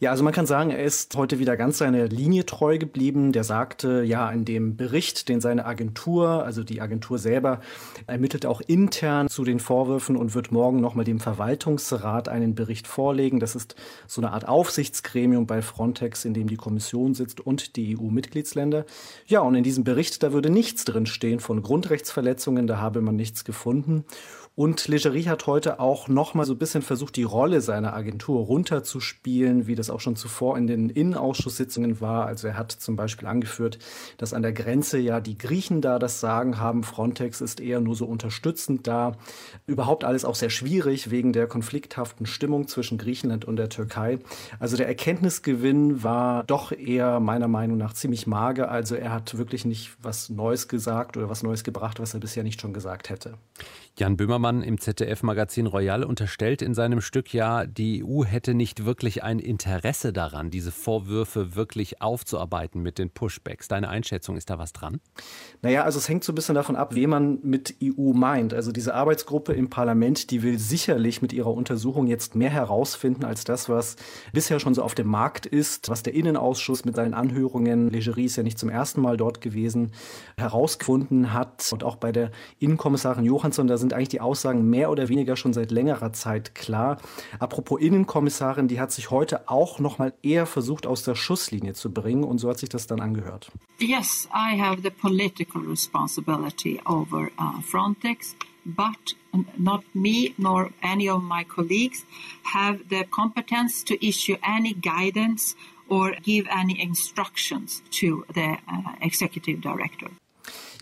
Ja, 0.03 0.11
also 0.11 0.25
man 0.25 0.33
kann 0.33 0.47
sagen, 0.47 0.71
er 0.71 0.83
ist 0.83 1.15
heute 1.15 1.39
wieder 1.39 1.57
ganz 1.57 1.79
seiner 1.79 2.09
Linie 2.09 2.45
treu 2.45 2.77
geblieben. 2.77 3.31
Der 3.31 3.45
sagte 3.45 4.03
ja 4.03 4.29
in 4.33 4.45
dem 4.45 4.77
Bericht, 4.77 5.29
den 5.29 5.41
seine 5.41 5.65
Agentur, 5.65 6.45
also 6.45 6.65
die 6.65 6.81
Agentur 6.81 7.19
selber, 7.19 7.61
ermittelt 8.09 8.45
auch 8.45 8.61
intern 8.61 9.29
zu 9.29 9.45
den 9.45 9.61
Vorwürfen 9.61 10.17
und 10.17 10.35
wird 10.35 10.51
morgen 10.51 10.81
nochmal 10.81 11.05
dem 11.05 11.21
Verwaltungsrat 11.21 12.29
einen 12.29 12.57
Bericht 12.57 12.89
vorlegen. 12.89 13.39
Das 13.39 13.55
ist 13.55 13.77
so 14.09 14.21
eine 14.21 14.33
Art 14.33 14.49
Aufsichtsgremium 14.49 15.47
bei 15.47 15.63
Frontex, 15.63 16.25
in 16.25 16.35
dem 16.35 16.49
die 16.49 16.57
Kommission 16.57 17.15
sitzt 17.15 17.41
und 17.41 17.77
die 17.77 17.97
EU-Mitgliedsländer. 17.97 18.87
Ja, 19.27 19.39
und 19.43 19.55
in 19.55 19.63
diesem 19.63 19.85
Bericht, 19.85 20.25
da 20.25 20.33
würde 20.33 20.51
nichts 20.51 20.85
drinstehen 20.85 21.39
von 21.39 21.63
Grundrechtsverletzungen, 21.63 22.67
da 22.67 22.79
habe 22.79 23.03
man 23.03 23.15
nichts 23.15 23.45
gefunden. 23.45 24.05
Und 24.55 24.87
Legerie 24.87 25.29
hat 25.29 25.47
heute 25.47 25.81
auch 25.81 26.09
noch 26.09 26.35
mal 26.35 26.45
so 26.45 26.53
ein 26.53 26.59
bisschen 26.59 26.83
versucht, 26.83 27.17
die 27.17 27.23
Rolle 27.23 27.63
seiner 27.63 27.95
Agentur 27.95 28.45
runterzuspielen, 28.45 29.67
wie 29.67 29.75
das 29.75 29.89
auch 29.89 30.01
schon 30.01 30.15
zuvor 30.15 30.59
in 30.59 30.67
den 30.67 30.91
Innenausschusssitzungen 30.91 32.03
war. 32.03 32.27
Also 32.27 32.49
er 32.49 32.59
hat 32.59 32.71
zum 32.71 32.95
Beispiel 32.95 33.27
angeführt, 33.27 33.79
dass 34.19 34.35
an 34.35 34.43
der 34.43 34.53
Grenze 34.53 34.99
ja 34.99 35.21
die 35.21 35.39
Griechen 35.39 35.81
da 35.81 35.99
das 35.99 36.21
Sagen 36.21 36.59
haben. 36.59 36.85
Frontex 36.85 37.41
ist 37.41 37.61
eher 37.61 37.81
nur 37.81 37.97
so 37.97 38.05
unterstützend 38.05 38.87
da. 38.87 39.17
Überhaupt 39.67 40.05
alles 40.05 40.27
auch 40.27 40.35
sehr 40.35 40.51
schwierig 40.51 41.11
wegen 41.11 41.33
der 41.33 41.47
konflikthaften 41.47 42.27
Stimmung 42.27 42.69
zwischen 42.69 42.99
Griechenland 42.99 43.47
und 43.47 43.57
der 43.57 43.71
Türkei. 43.71 44.19
Also 44.59 44.77
der 44.77 44.87
Erkenntnisgewinn 44.87 46.03
war 46.03 46.45
doch 46.45 46.73
eher 46.73 47.21
meiner 47.21 47.49
Meinung 47.49 47.79
nach 47.79 47.95
ziemlich 47.95 48.27
mager. 48.27 48.71
Also 48.71 48.97
er 48.97 49.13
hat 49.13 49.39
wirklich 49.39 49.65
nicht 49.65 49.93
was 50.03 50.29
Neues 50.29 50.69
gesagt 50.69 51.17
oder 51.17 51.31
was 51.31 51.43
Neues 51.43 51.65
gebracht, 51.65 52.01
was 52.01 52.13
er 52.13 52.21
bisher 52.21 52.43
nicht 52.43 52.61
schon 52.61 52.75
gesagt 52.75 53.09
hätte. 53.09 53.39
Jan 53.99 54.17
Böhmermann 54.17 54.63
im 54.63 54.81
ZDF-Magazin 54.81 55.67
Royal 55.67 56.03
unterstellt 56.03 56.63
in 56.63 56.73
seinem 56.73 57.03
Stück 57.03 57.35
ja, 57.35 57.67
die 57.67 58.03
EU 58.03 58.25
hätte 58.25 58.55
nicht 58.55 58.87
wirklich 58.87 59.23
ein 59.23 59.39
Interesse 59.39 60.15
daran, 60.15 60.49
diese 60.49 60.73
Vorwürfe 60.73 61.57
wirklich 61.57 62.01
aufzuarbeiten 62.01 62.81
mit 62.81 62.97
den 62.97 63.11
Pushbacks. 63.11 63.69
Deine 63.69 63.91
Einschätzung, 63.91 64.39
ist 64.39 64.49
da 64.49 64.59
was 64.59 64.73
dran? 64.73 64.99
Naja, 65.61 65.85
also 65.85 65.99
es 65.99 66.09
hängt 66.09 66.25
so 66.25 66.33
ein 66.33 66.35
bisschen 66.37 66.55
davon 66.55 66.75
ab, 66.75 66.95
wen 66.95 67.11
man 67.11 67.39
mit 67.43 67.77
EU 67.85 68.15
meint. 68.15 68.55
Also 68.55 68.73
diese 68.73 68.95
Arbeitsgruppe 68.95 69.53
im 69.53 69.69
Parlament, 69.69 70.31
die 70.31 70.43
will 70.43 70.59
sicherlich 70.59 71.21
mit 71.21 71.35
ihrer 71.35 71.53
Untersuchung 71.53 72.07
jetzt 72.07 72.35
mehr 72.35 72.49
herausfinden 72.49 73.27
als 73.27 73.45
das, 73.45 73.69
was 73.69 73.97
bisher 74.33 74.59
schon 74.59 74.73
so 74.73 74.83
auf 74.83 74.95
dem 74.95 75.09
Markt 75.09 75.45
ist, 75.45 75.91
was 75.91 76.03
der 76.03 76.15
Innenausschuss 76.15 76.87
mit 76.87 76.97
seinen 76.97 77.13
Anhörungen, 77.13 77.91
Legerie 77.91 78.25
ist 78.25 78.37
ja 78.37 78.43
nicht 78.43 78.59
zum 78.59 78.71
ersten 78.71 79.03
Mal 79.03 79.19
dort 79.19 79.43
gewesen, 79.43 79.93
herausgefunden 80.39 81.35
hat. 81.35 81.69
Und 81.73 81.85
auch 81.85 81.97
bei 81.97 82.11
der 82.11 82.31
Innenkommissarin 82.59 83.27
Johansson, 83.27 83.67
da 83.67 83.82
sind 83.83 83.93
eigentlich 83.93 84.09
die 84.09 84.23
Aussagen 84.23 84.71
mehr 84.71 84.91
oder 84.91 85.11
weniger 85.11 85.37
schon 85.37 85.53
seit 85.53 85.71
längerer 85.71 86.15
Zeit 86.15 86.55
klar. 86.55 86.97
Apropos 87.39 87.81
Innenkommissarin, 87.81 88.69
die 88.69 88.81
hat 88.81 88.93
sich 88.93 89.11
heute 89.11 89.51
auch 89.51 89.79
noch 89.79 89.99
mal 89.99 90.15
eher 90.23 90.47
versucht 90.47 90.87
aus 90.87 91.03
der 91.03 91.15
Schusslinie 91.15 91.75
zu 91.75 91.93
bringen 91.93 92.25
und 92.25 92.39
so 92.39 92.49
hat 92.49 92.59
sich 92.59 92.71
das 92.71 92.87
dann 92.87 93.01
angehört. 93.01 93.53
Yes, 93.79 94.29
I 94.33 94.59
have 94.59 94.81
the 94.83 94.91
political 94.91 95.61
responsibility 95.63 96.81
over 96.87 97.29
uh, 97.39 97.61
Frontex, 97.61 98.35
but 98.65 99.17
not 99.59 99.83
me 99.93 100.33
nor 100.39 100.71
any 100.83 101.11
of 101.11 101.23
my 101.23 101.45
colleagues 101.45 102.05
have 102.55 102.79
the 102.89 103.05
competence 103.11 103.85
to 103.85 103.95
issue 104.01 104.37
any 104.43 104.75
guidance 104.75 105.57
or 105.89 106.13
give 106.23 106.47
any 106.49 106.81
instructions 106.81 107.83
to 107.91 108.25
the 108.35 108.57
uh, 108.69 108.93
executive 109.03 109.61
director. 109.61 110.09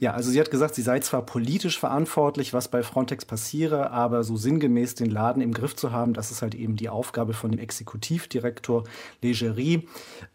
Ja, 0.00 0.14
also 0.14 0.30
sie 0.30 0.40
hat 0.40 0.50
gesagt, 0.50 0.74
sie 0.74 0.80
sei 0.80 0.98
zwar 1.00 1.26
politisch 1.26 1.78
verantwortlich, 1.78 2.54
was 2.54 2.68
bei 2.68 2.82
Frontex 2.82 3.26
passiere, 3.26 3.90
aber 3.90 4.24
so 4.24 4.34
sinngemäß 4.34 4.94
den 4.94 5.10
Laden 5.10 5.42
im 5.42 5.52
Griff 5.52 5.76
zu 5.76 5.92
haben, 5.92 6.14
das 6.14 6.30
ist 6.30 6.40
halt 6.40 6.54
eben 6.54 6.76
die 6.76 6.88
Aufgabe 6.88 7.34
von 7.34 7.50
dem 7.50 7.60
Exekutivdirektor 7.60 8.84
Legerie. 9.20 9.86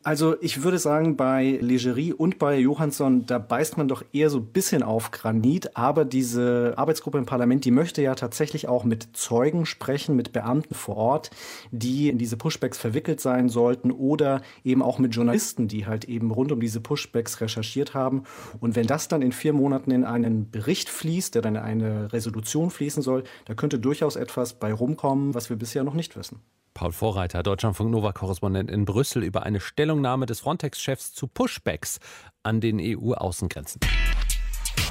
Also 0.04 0.36
ich 0.40 0.62
würde 0.62 0.78
sagen, 0.78 1.18
bei 1.18 1.58
Legerie 1.60 2.14
und 2.14 2.38
bei 2.38 2.60
Johansson, 2.60 3.26
da 3.26 3.40
beißt 3.40 3.78
man 3.78 3.88
doch 3.88 4.06
eher 4.14 4.30
so 4.30 4.38
ein 4.38 4.46
bisschen 4.46 4.84
auf 4.84 5.10
Granit, 5.10 5.76
aber 5.76 6.06
diese 6.06 6.76
Arbeitsgruppe 6.78 7.18
im 7.18 7.26
Parlament, 7.26 7.66
die 7.66 7.72
möchte 7.72 8.04
ja 8.04 8.14
tatsächlich 8.14 8.68
auch 8.68 8.84
mit 8.84 9.18
Zeugen 9.18 9.66
sprechen, 9.66 10.16
mit 10.16 10.32
Beamten 10.32 10.76
vor 10.76 10.98
Ort, 10.98 11.32
die 11.72 12.10
in 12.10 12.20
diese 12.20 12.38
Pushbacks 12.38 12.78
verwickelt 12.78 13.20
sein 13.20 13.50
sollten 13.50 13.90
oder 13.90 14.44
eben 14.64 14.84
auch 14.84 15.00
mit 15.00 15.16
Journalisten, 15.16 15.68
die 15.68 15.88
halt 15.88 16.06
eben 16.06 16.30
rund 16.30 16.52
um 16.52 16.60
diese 16.60 16.82
Pushbacks 16.82 17.42
recherchiert 17.42 17.96
haben. 17.96 18.26
Und 18.60 18.76
wenn 18.76 18.86
das 18.86 19.08
dann 19.08 19.24
in 19.24 19.32
vier 19.32 19.55
Monaten 19.56 19.92
in 19.92 20.04
einen 20.04 20.52
Bericht 20.52 20.90
fließt, 20.90 21.36
der 21.36 21.42
dann 21.42 21.56
in 21.56 21.62
eine 21.62 22.14
Resolution 22.14 22.70
fließen 22.70 23.02
soll, 23.02 23.24
da 23.46 23.54
könnte 23.54 23.80
durchaus 23.80 24.16
etwas 24.16 24.54
bei 24.54 24.74
rumkommen, 24.74 25.34
was 25.34 25.50
wir 25.50 25.58
bisher 25.58 25.84
noch 25.84 25.94
nicht 25.94 26.16
wissen. 26.16 26.42
Paul 26.74 26.92
Vorreiter, 26.92 27.42
Deutschlandfunk 27.42 27.90
Nova-Korrespondent 27.90 28.70
in 28.70 28.84
Brüssel, 28.84 29.24
über 29.24 29.44
eine 29.44 29.62
Stellungnahme 29.62 30.26
des 30.26 30.42
Frontex-Chefs 30.42 31.14
zu 31.14 31.28
Pushbacks 31.28 32.00
an 32.44 32.60
den 32.60 32.80
EU-Außengrenzen. 32.82 33.80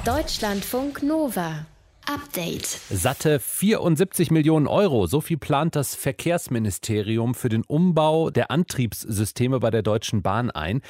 Deutschlandfunk 0.03 1.03
Nova. 1.03 1.67
Update. 2.07 2.65
Satte 2.91 3.39
74 3.39 4.29
Millionen 4.29 4.67
Euro. 4.67 5.07
So 5.07 5.21
viel 5.21 5.37
plant 5.37 5.75
das 5.75 5.95
Verkehrsministerium 5.95 7.33
für 7.33 7.49
den 7.49 7.63
Umbau 7.63 8.29
der 8.29 8.51
Antriebssysteme 8.51 9.59
bei 9.59 9.71
der 9.71 9.81
Deutschen 9.81 10.21
Bahn 10.21 10.51
ein. 10.51 10.81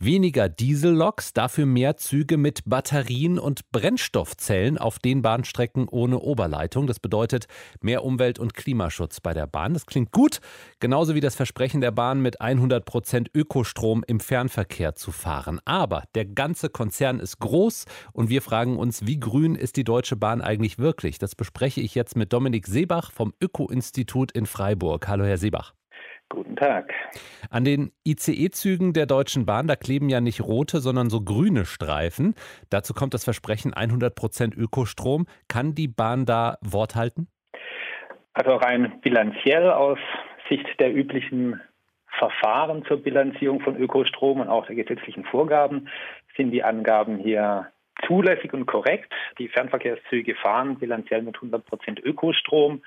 Weniger 0.00 0.48
Dieselloks, 0.48 1.32
dafür 1.32 1.64
mehr 1.64 1.96
Züge 1.96 2.36
mit 2.36 2.62
Batterien 2.66 3.38
und 3.38 3.70
Brennstoffzellen 3.70 4.76
auf 4.76 4.98
den 4.98 5.22
Bahnstrecken 5.22 5.88
ohne 5.88 6.18
Oberleitung. 6.18 6.88
Das 6.88 6.98
bedeutet 6.98 7.46
mehr 7.80 8.04
Umwelt- 8.04 8.40
und 8.40 8.54
Klimaschutz 8.54 9.20
bei 9.20 9.32
der 9.32 9.46
Bahn. 9.46 9.74
Das 9.74 9.86
klingt 9.86 10.10
gut, 10.10 10.40
genauso 10.80 11.14
wie 11.14 11.20
das 11.20 11.36
Versprechen 11.36 11.80
der 11.80 11.92
Bahn, 11.92 12.20
mit 12.20 12.40
100 12.40 12.84
Prozent 12.84 13.30
Ökostrom 13.32 14.02
im 14.06 14.18
Fernverkehr 14.18 14.96
zu 14.96 15.12
fahren. 15.12 15.60
Aber 15.64 16.04
der 16.14 16.24
ganze 16.24 16.68
Konzern 16.68 17.20
ist 17.20 17.38
groß 17.38 17.84
und 18.12 18.28
wir 18.28 18.42
fragen 18.42 18.76
uns, 18.76 19.06
wie 19.06 19.20
grün 19.20 19.54
ist 19.54 19.76
die 19.76 19.84
Deutsche 19.84 20.16
Bahn 20.16 20.42
eigentlich 20.42 20.63
wirklich? 20.78 21.18
Das 21.18 21.34
bespreche 21.34 21.80
ich 21.80 21.94
jetzt 21.94 22.16
mit 22.16 22.32
Dominik 22.32 22.66
Seebach 22.66 23.12
vom 23.12 23.32
Öko-Institut 23.40 24.32
in 24.32 24.46
Freiburg. 24.46 25.06
Hallo, 25.08 25.24
Herr 25.24 25.36
Seebach. 25.36 25.74
Guten 26.30 26.56
Tag. 26.56 26.92
An 27.50 27.64
den 27.64 27.92
ICE-Zügen 28.04 28.92
der 28.92 29.06
Deutschen 29.06 29.46
Bahn, 29.46 29.66
da 29.66 29.76
kleben 29.76 30.08
ja 30.08 30.20
nicht 30.20 30.40
rote, 30.40 30.80
sondern 30.80 31.10
so 31.10 31.20
grüne 31.20 31.64
Streifen. 31.64 32.34
Dazu 32.70 32.94
kommt 32.94 33.14
das 33.14 33.24
Versprechen 33.24 33.74
100 33.74 34.14
Prozent 34.14 34.56
Ökostrom. 34.56 35.26
Kann 35.48 35.74
die 35.74 35.88
Bahn 35.88 36.24
da 36.24 36.58
Wort 36.62 36.96
halten? 36.96 37.28
Also 38.32 38.56
rein 38.56 39.00
bilanziell 39.02 39.70
aus 39.70 39.98
Sicht 40.48 40.66
der 40.80 40.94
üblichen 40.94 41.60
Verfahren 42.18 42.84
zur 42.86 43.02
Bilanzierung 43.02 43.60
von 43.60 43.76
Ökostrom 43.76 44.40
und 44.40 44.48
auch 44.48 44.66
der 44.66 44.76
gesetzlichen 44.76 45.24
Vorgaben 45.24 45.88
sind 46.36 46.50
die 46.50 46.62
Angaben 46.62 47.18
hier 47.18 47.70
zulässig 48.06 48.52
und 48.52 48.66
korrekt. 48.66 49.12
Die 49.38 49.48
Fernverkehrszüge 49.48 50.34
fahren 50.36 50.78
bilanziell 50.78 51.22
mit 51.22 51.36
100 51.36 51.64
Prozent 51.64 52.00
Ökostrom. 52.00 52.82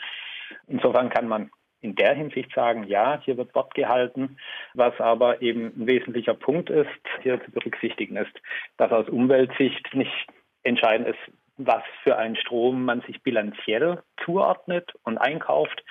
Insofern 0.68 1.10
kann 1.10 1.28
man 1.28 1.52
in 1.82 1.96
der 1.96 2.16
Hinsicht 2.16 2.54
sagen, 2.54 2.86
ja, 2.86 3.22
hier 3.24 3.38
wird 3.38 3.54
Wort 3.56 3.74
gehalten. 3.76 4.38
Was 4.74 5.00
aber 5.00 5.42
eben 5.42 5.74
ein 5.78 5.88
wesentlicher 5.88 6.34
Punkt 6.34 6.70
ist, 6.70 6.90
hier 7.22 7.44
zu 7.44 7.52
berücksichtigen 7.52 8.18
ist, 8.18 8.34
dass 8.78 8.92
aus 8.92 9.10
Umweltsicht 9.10 9.94
nicht 9.94 10.28
entscheidend 10.64 11.10
ist, 11.10 11.34
was 11.58 11.84
für 12.04 12.18
einen 12.18 12.36
Strom 12.36 12.86
man 12.86 13.02
sich 13.02 13.22
bilanziell 13.24 14.04
zuordnet 14.24 14.94
und 15.04 15.18
einkauft, 15.18 15.84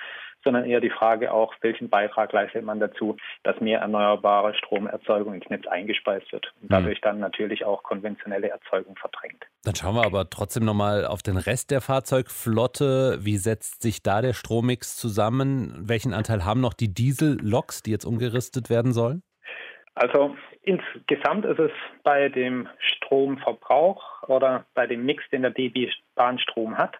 sondern 0.47 0.63
eher 0.63 0.79
die 0.79 0.89
Frage 0.89 1.33
auch, 1.33 1.53
welchen 1.59 1.89
Beitrag 1.89 2.31
leistet 2.31 2.63
man 2.63 2.79
dazu, 2.79 3.17
dass 3.43 3.59
mehr 3.59 3.81
erneuerbare 3.81 4.53
Stromerzeugung 4.53 5.33
ins 5.33 5.49
Netz 5.49 5.67
eingespeist 5.67 6.31
wird 6.31 6.53
und 6.61 6.71
dadurch 6.71 7.01
dann 7.01 7.19
natürlich 7.19 7.65
auch 7.65 7.83
konventionelle 7.83 8.47
Erzeugung 8.47 8.95
verdrängt. 8.95 9.43
Dann 9.65 9.75
schauen 9.75 9.95
wir 9.95 10.05
aber 10.05 10.29
trotzdem 10.29 10.63
nochmal 10.63 11.05
auf 11.05 11.21
den 11.21 11.35
Rest 11.35 11.69
der 11.69 11.81
Fahrzeugflotte. 11.81 13.17
Wie 13.25 13.35
setzt 13.35 13.81
sich 13.81 14.01
da 14.03 14.21
der 14.21 14.31
Strommix 14.31 14.95
zusammen? 14.95 15.73
Welchen 15.81 16.13
Anteil 16.13 16.45
haben 16.45 16.61
noch 16.61 16.73
die 16.73 16.93
Diesel-Loks, 16.93 17.83
die 17.83 17.91
jetzt 17.91 18.05
umgerüstet 18.05 18.69
werden 18.69 18.93
sollen? 18.93 19.23
Also 19.95 20.37
insgesamt 20.61 21.43
ist 21.43 21.59
es 21.59 21.71
bei 22.03 22.29
dem 22.29 22.69
Stromverbrauch 22.79 24.23
oder 24.29 24.65
bei 24.75 24.87
dem 24.87 25.05
Mix, 25.05 25.25
den 25.29 25.41
der 25.41 25.51
DB 25.51 25.91
Bahnstrom 26.15 26.77
hat, 26.77 26.95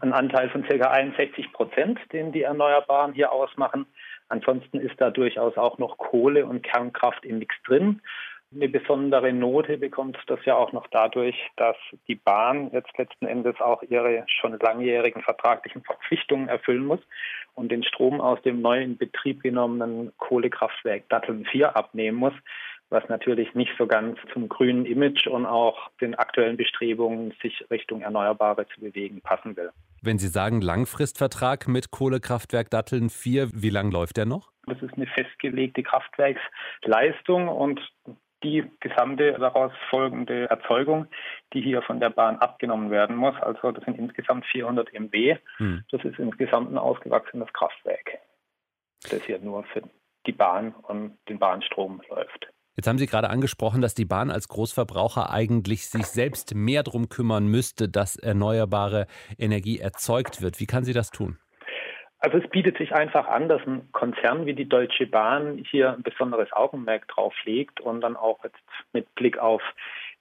ein 0.00 0.12
Anteil 0.12 0.48
von 0.50 0.62
ca. 0.62 0.90
61 0.90 1.52
Prozent, 1.52 1.98
den 2.12 2.32
die 2.32 2.42
Erneuerbaren 2.42 3.12
hier 3.12 3.32
ausmachen. 3.32 3.86
Ansonsten 4.28 4.78
ist 4.78 5.00
da 5.00 5.10
durchaus 5.10 5.56
auch 5.56 5.78
noch 5.78 5.98
Kohle 5.98 6.46
und 6.46 6.62
Kernkraft 6.62 7.24
im 7.24 7.38
Mix 7.38 7.54
drin. 7.64 8.00
Eine 8.52 8.68
besondere 8.68 9.32
Note 9.32 9.78
bekommt 9.78 10.18
das 10.26 10.44
ja 10.44 10.56
auch 10.56 10.72
noch 10.72 10.88
dadurch, 10.88 11.36
dass 11.56 11.76
die 12.08 12.16
Bahn 12.16 12.70
jetzt 12.72 12.96
letzten 12.98 13.26
Endes 13.26 13.60
auch 13.60 13.82
ihre 13.84 14.24
schon 14.26 14.58
langjährigen 14.58 15.22
vertraglichen 15.22 15.82
Verpflichtungen 15.82 16.48
erfüllen 16.48 16.84
muss 16.84 17.00
und 17.54 17.70
den 17.70 17.84
Strom 17.84 18.20
aus 18.20 18.42
dem 18.42 18.60
neu 18.60 18.82
in 18.82 18.96
Betrieb 18.96 19.42
genommenen 19.42 20.12
Kohlekraftwerk 20.18 21.08
Datteln 21.08 21.44
4 21.44 21.76
abnehmen 21.76 22.18
muss 22.18 22.34
was 22.90 23.08
natürlich 23.08 23.54
nicht 23.54 23.72
so 23.78 23.86
ganz 23.86 24.18
zum 24.32 24.48
grünen 24.48 24.84
Image 24.84 25.26
und 25.28 25.46
auch 25.46 25.90
den 26.00 26.16
aktuellen 26.16 26.56
Bestrebungen, 26.56 27.32
sich 27.40 27.64
Richtung 27.70 28.02
Erneuerbare 28.02 28.66
zu 28.66 28.80
bewegen, 28.80 29.20
passen 29.20 29.56
will. 29.56 29.70
Wenn 30.02 30.18
Sie 30.18 30.28
sagen 30.28 30.62
Langfristvertrag 30.62 31.68
mit 31.68 31.90
Kohlekraftwerk 31.90 32.70
Datteln 32.70 33.10
4, 33.10 33.50
wie 33.52 33.68
lang 33.68 33.90
läuft 33.90 34.16
der 34.16 34.24
noch? 34.24 34.50
Das 34.66 34.80
ist 34.80 34.94
eine 34.94 35.06
festgelegte 35.06 35.82
Kraftwerksleistung 35.82 37.48
und 37.48 37.80
die 38.42 38.64
gesamte 38.80 39.32
daraus 39.38 39.72
folgende 39.90 40.48
Erzeugung, 40.48 41.06
die 41.52 41.60
hier 41.60 41.82
von 41.82 42.00
der 42.00 42.08
Bahn 42.08 42.38
abgenommen 42.38 42.90
werden 42.90 43.14
muss. 43.14 43.34
Also 43.42 43.72
das 43.72 43.84
sind 43.84 43.98
insgesamt 43.98 44.46
400 44.46 44.90
MW. 44.94 45.36
Hm. 45.58 45.84
Das 45.90 46.02
ist 46.04 46.18
insgesamt 46.18 46.72
ein 46.72 46.78
ausgewachsenes 46.78 47.52
Kraftwerk, 47.52 48.20
das 49.10 49.22
hier 49.24 49.38
nur 49.38 49.64
für 49.64 49.82
die 50.26 50.32
Bahn 50.32 50.72
und 50.72 51.18
den 51.28 51.38
Bahnstrom 51.38 52.00
läuft. 52.08 52.48
Jetzt 52.76 52.86
haben 52.86 52.98
Sie 52.98 53.06
gerade 53.06 53.30
angesprochen, 53.30 53.82
dass 53.82 53.94
die 53.94 54.04
Bahn 54.04 54.30
als 54.30 54.48
Großverbraucher 54.48 55.30
eigentlich 55.30 55.88
sich 55.88 56.06
selbst 56.06 56.54
mehr 56.54 56.82
darum 56.82 57.08
kümmern 57.08 57.46
müsste, 57.46 57.88
dass 57.88 58.16
erneuerbare 58.16 59.06
Energie 59.38 59.78
erzeugt 59.78 60.40
wird. 60.40 60.60
Wie 60.60 60.66
kann 60.66 60.84
sie 60.84 60.92
das 60.92 61.10
tun? 61.10 61.38
Also 62.20 62.36
es 62.36 62.48
bietet 62.50 62.76
sich 62.76 62.92
einfach 62.92 63.26
an, 63.26 63.48
dass 63.48 63.66
ein 63.66 63.90
Konzern 63.92 64.44
wie 64.44 64.54
die 64.54 64.68
Deutsche 64.68 65.06
Bahn 65.06 65.64
hier 65.70 65.94
ein 65.94 66.02
besonderes 66.02 66.52
Augenmerk 66.52 67.08
drauf 67.08 67.34
legt 67.44 67.80
und 67.80 68.02
dann 68.02 68.14
auch 68.14 68.44
jetzt 68.44 68.60
mit 68.92 69.14
Blick 69.14 69.38
auf 69.38 69.62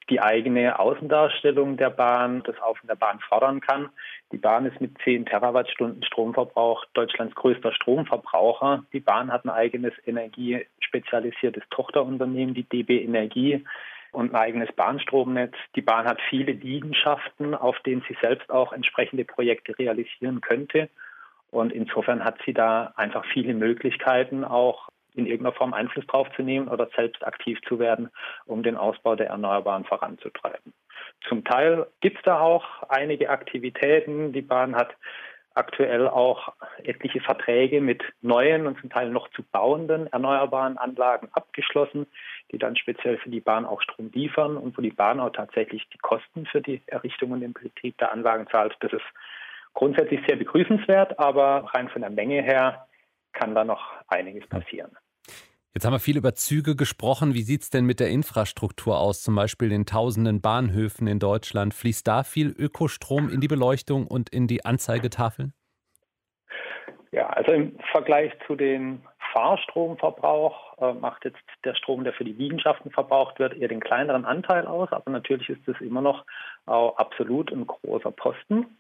die 0.09 0.21
eigene 0.21 0.79
Außendarstellung 0.79 1.77
der 1.77 1.89
Bahn 1.89 2.43
das 2.43 2.55
in 2.81 2.87
der 2.87 2.95
Bahn 2.95 3.19
fördern 3.19 3.61
kann. 3.61 3.89
Die 4.31 4.37
Bahn 4.37 4.65
ist 4.65 4.79
mit 4.81 4.97
10 5.03 5.25
Terawattstunden 5.25 6.03
Stromverbrauch 6.03 6.85
Deutschlands 6.93 7.35
größter 7.35 7.71
Stromverbraucher. 7.73 8.83
Die 8.93 8.99
Bahn 8.99 9.31
hat 9.31 9.45
ein 9.45 9.49
eigenes 9.49 9.93
energiespezialisiertes 10.05 11.63
Tochterunternehmen, 11.69 12.53
die 12.53 12.63
DB 12.63 13.03
Energie 13.03 13.63
und 14.11 14.33
ein 14.33 14.35
eigenes 14.35 14.71
Bahnstromnetz. 14.73 15.53
Die 15.75 15.81
Bahn 15.81 16.05
hat 16.05 16.19
viele 16.29 16.51
Liegenschaften, 16.51 17.53
auf 17.55 17.79
denen 17.81 18.03
sie 18.07 18.17
selbst 18.21 18.49
auch 18.49 18.73
entsprechende 18.73 19.25
Projekte 19.25 19.77
realisieren 19.77 20.41
könnte. 20.41 20.89
Und 21.51 21.73
insofern 21.73 22.23
hat 22.23 22.37
sie 22.45 22.53
da 22.53 22.93
einfach 22.95 23.25
viele 23.25 23.53
Möglichkeiten, 23.53 24.43
auch 24.43 24.89
in 25.15 25.25
irgendeiner 25.25 25.55
Form 25.55 25.73
Einfluss 25.73 26.05
drauf 26.07 26.27
zu 26.35 26.43
nehmen 26.43 26.67
oder 26.67 26.89
selbst 26.95 27.25
aktiv 27.25 27.59
zu 27.67 27.79
werden, 27.79 28.09
um 28.45 28.63
den 28.63 28.77
Ausbau 28.77 29.15
der 29.15 29.27
Erneuerbaren 29.27 29.85
voranzutreiben. 29.85 30.73
Zum 31.27 31.43
Teil 31.43 31.87
gibt 32.01 32.17
es 32.17 32.23
da 32.23 32.39
auch 32.39 32.65
einige 32.87 33.29
Aktivitäten. 33.29 34.33
Die 34.33 34.41
Bahn 34.41 34.75
hat 34.75 34.95
aktuell 35.55 36.07
auch 36.07 36.53
etliche 36.83 37.19
Verträge 37.19 37.81
mit 37.81 38.03
neuen 38.21 38.65
und 38.65 38.79
zum 38.79 38.89
Teil 38.89 39.09
noch 39.09 39.29
zu 39.31 39.43
bauenden 39.43 40.07
erneuerbaren 40.07 40.77
Anlagen 40.77 41.27
abgeschlossen, 41.33 42.07
die 42.51 42.57
dann 42.57 42.77
speziell 42.77 43.17
für 43.17 43.29
die 43.29 43.41
Bahn 43.41 43.65
auch 43.65 43.81
Strom 43.81 44.09
liefern 44.13 44.55
und 44.55 44.77
wo 44.77 44.81
die 44.81 44.91
Bahn 44.91 45.19
auch 45.19 45.31
tatsächlich 45.31 45.87
die 45.89 45.97
Kosten 45.97 46.45
für 46.45 46.61
die 46.61 46.81
Errichtung 46.87 47.31
und 47.31 47.41
den 47.41 47.53
Betrieb 47.53 47.97
der 47.97 48.13
Anlagen 48.13 48.47
zahlt. 48.47 48.77
Das 48.79 48.93
ist 48.93 49.05
grundsätzlich 49.73 50.21
sehr 50.27 50.37
begrüßenswert, 50.37 51.19
aber 51.19 51.69
rein 51.73 51.89
von 51.89 52.01
der 52.01 52.11
Menge 52.11 52.41
her 52.41 52.87
kann 53.33 53.55
da 53.55 53.63
noch 53.63 53.81
einiges 54.07 54.47
passieren. 54.47 54.91
Jetzt 55.73 55.85
haben 55.85 55.93
wir 55.93 55.99
viel 55.99 56.17
über 56.17 56.33
Züge 56.33 56.75
gesprochen. 56.75 57.35
Wie 57.35 57.43
sieht 57.43 57.61
es 57.61 57.69
denn 57.69 57.85
mit 57.85 57.99
der 57.99 58.09
Infrastruktur 58.09 58.99
aus, 58.99 59.21
zum 59.21 59.35
Beispiel 59.35 59.69
den 59.69 59.85
tausenden 59.85 60.41
Bahnhöfen 60.41 61.07
in 61.07 61.19
Deutschland? 61.19 61.75
Fließt 61.75 62.07
da 62.07 62.23
viel 62.23 62.49
Ökostrom 62.57 63.29
in 63.29 63.39
die 63.39 63.47
Beleuchtung 63.47 64.07
und 64.07 64.29
in 64.29 64.47
die 64.47 64.65
Anzeigetafeln? 64.65 65.53
Ja, 67.11 67.27
also 67.27 67.51
im 67.51 67.77
Vergleich 67.91 68.33
zu 68.47 68.55
dem 68.55 69.03
Fahrstromverbrauch 69.31 70.77
äh, 70.79 70.93
macht 70.93 71.25
jetzt 71.25 71.37
der 71.63 71.75
Strom, 71.75 72.03
der 72.03 72.13
für 72.13 72.23
die 72.23 72.33
Liegenschaften 72.33 72.91
verbraucht 72.91 73.39
wird, 73.39 73.55
eher 73.55 73.67
den 73.67 73.79
kleineren 73.79 74.25
Anteil 74.25 74.65
aus. 74.65 74.91
Aber 74.91 75.11
natürlich 75.11 75.49
ist 75.49 75.67
es 75.67 75.79
immer 75.81 76.01
noch 76.01 76.25
äh, 76.67 76.71
absolut 76.71 77.51
ein 77.51 77.67
großer 77.67 78.11
Posten. 78.11 78.77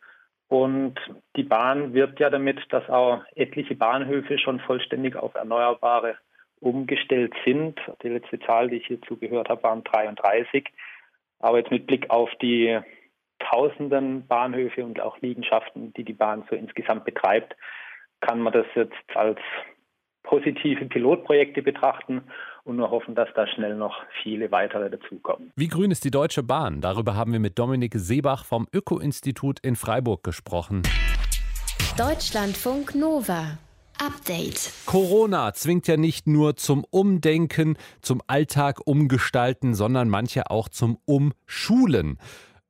Und 0.49 0.95
die 1.35 1.43
Bahn 1.43 1.93
wirbt 1.93 2.19
ja 2.19 2.29
damit, 2.29 2.59
dass 2.69 2.89
auch 2.89 3.23
etliche 3.35 3.75
Bahnhöfe 3.75 4.39
schon 4.39 4.59
vollständig 4.59 5.15
auf 5.15 5.35
Erneuerbare 5.35 6.17
umgestellt 6.59 7.33
sind. 7.45 7.79
Die 8.03 8.09
letzte 8.09 8.39
Zahl, 8.39 8.69
die 8.69 8.77
ich 8.77 8.87
hierzu 8.87 9.15
gehört 9.15 9.47
habe, 9.47 9.63
waren 9.63 9.83
33. 9.83 10.67
Aber 11.39 11.59
jetzt 11.59 11.71
mit 11.71 11.85
Blick 11.85 12.09
auf 12.09 12.31
die 12.41 12.79
tausenden 13.39 14.27
Bahnhöfe 14.27 14.83
und 14.83 14.99
auch 14.99 15.19
Liegenschaften, 15.21 15.93
die 15.93 16.03
die 16.03 16.13
Bahn 16.13 16.43
so 16.49 16.55
insgesamt 16.55 17.05
betreibt, 17.05 17.55
kann 18.19 18.41
man 18.41 18.51
das 18.51 18.65
jetzt 18.75 19.15
als 19.15 19.39
positive 20.29 20.85
Pilotprojekte 20.85 21.63
betrachten 21.63 22.21
und 22.63 22.75
nur 22.75 22.91
hoffen, 22.91 23.15
dass 23.15 23.29
da 23.35 23.47
schnell 23.47 23.75
noch 23.75 23.95
viele 24.21 24.51
weitere 24.51 24.89
dazukommen. 24.89 25.51
Wie 25.55 25.67
grün 25.67 25.89
ist 25.89 26.05
die 26.05 26.11
Deutsche 26.11 26.43
Bahn? 26.43 26.81
Darüber 26.81 27.15
haben 27.15 27.33
wir 27.33 27.39
mit 27.39 27.57
Dominik 27.57 27.93
Seebach 27.95 28.45
vom 28.45 28.67
Öko-Institut 28.71 29.59
in 29.61 29.75
Freiburg 29.75 30.23
gesprochen. 30.23 30.83
Deutschlandfunk 31.97 32.93
Nova. 32.93 33.57
Update. 34.01 34.71
Corona 34.85 35.51
zwingt 35.53 35.87
ja 35.87 35.97
nicht 35.97 36.25
nur 36.25 36.55
zum 36.55 36.85
Umdenken, 36.89 37.75
zum 38.01 38.21
Alltag 38.27 38.79
umgestalten, 38.85 39.73
sondern 39.73 40.07
manche 40.07 40.49
auch 40.49 40.69
zum 40.69 40.99
Umschulen. 41.03 42.17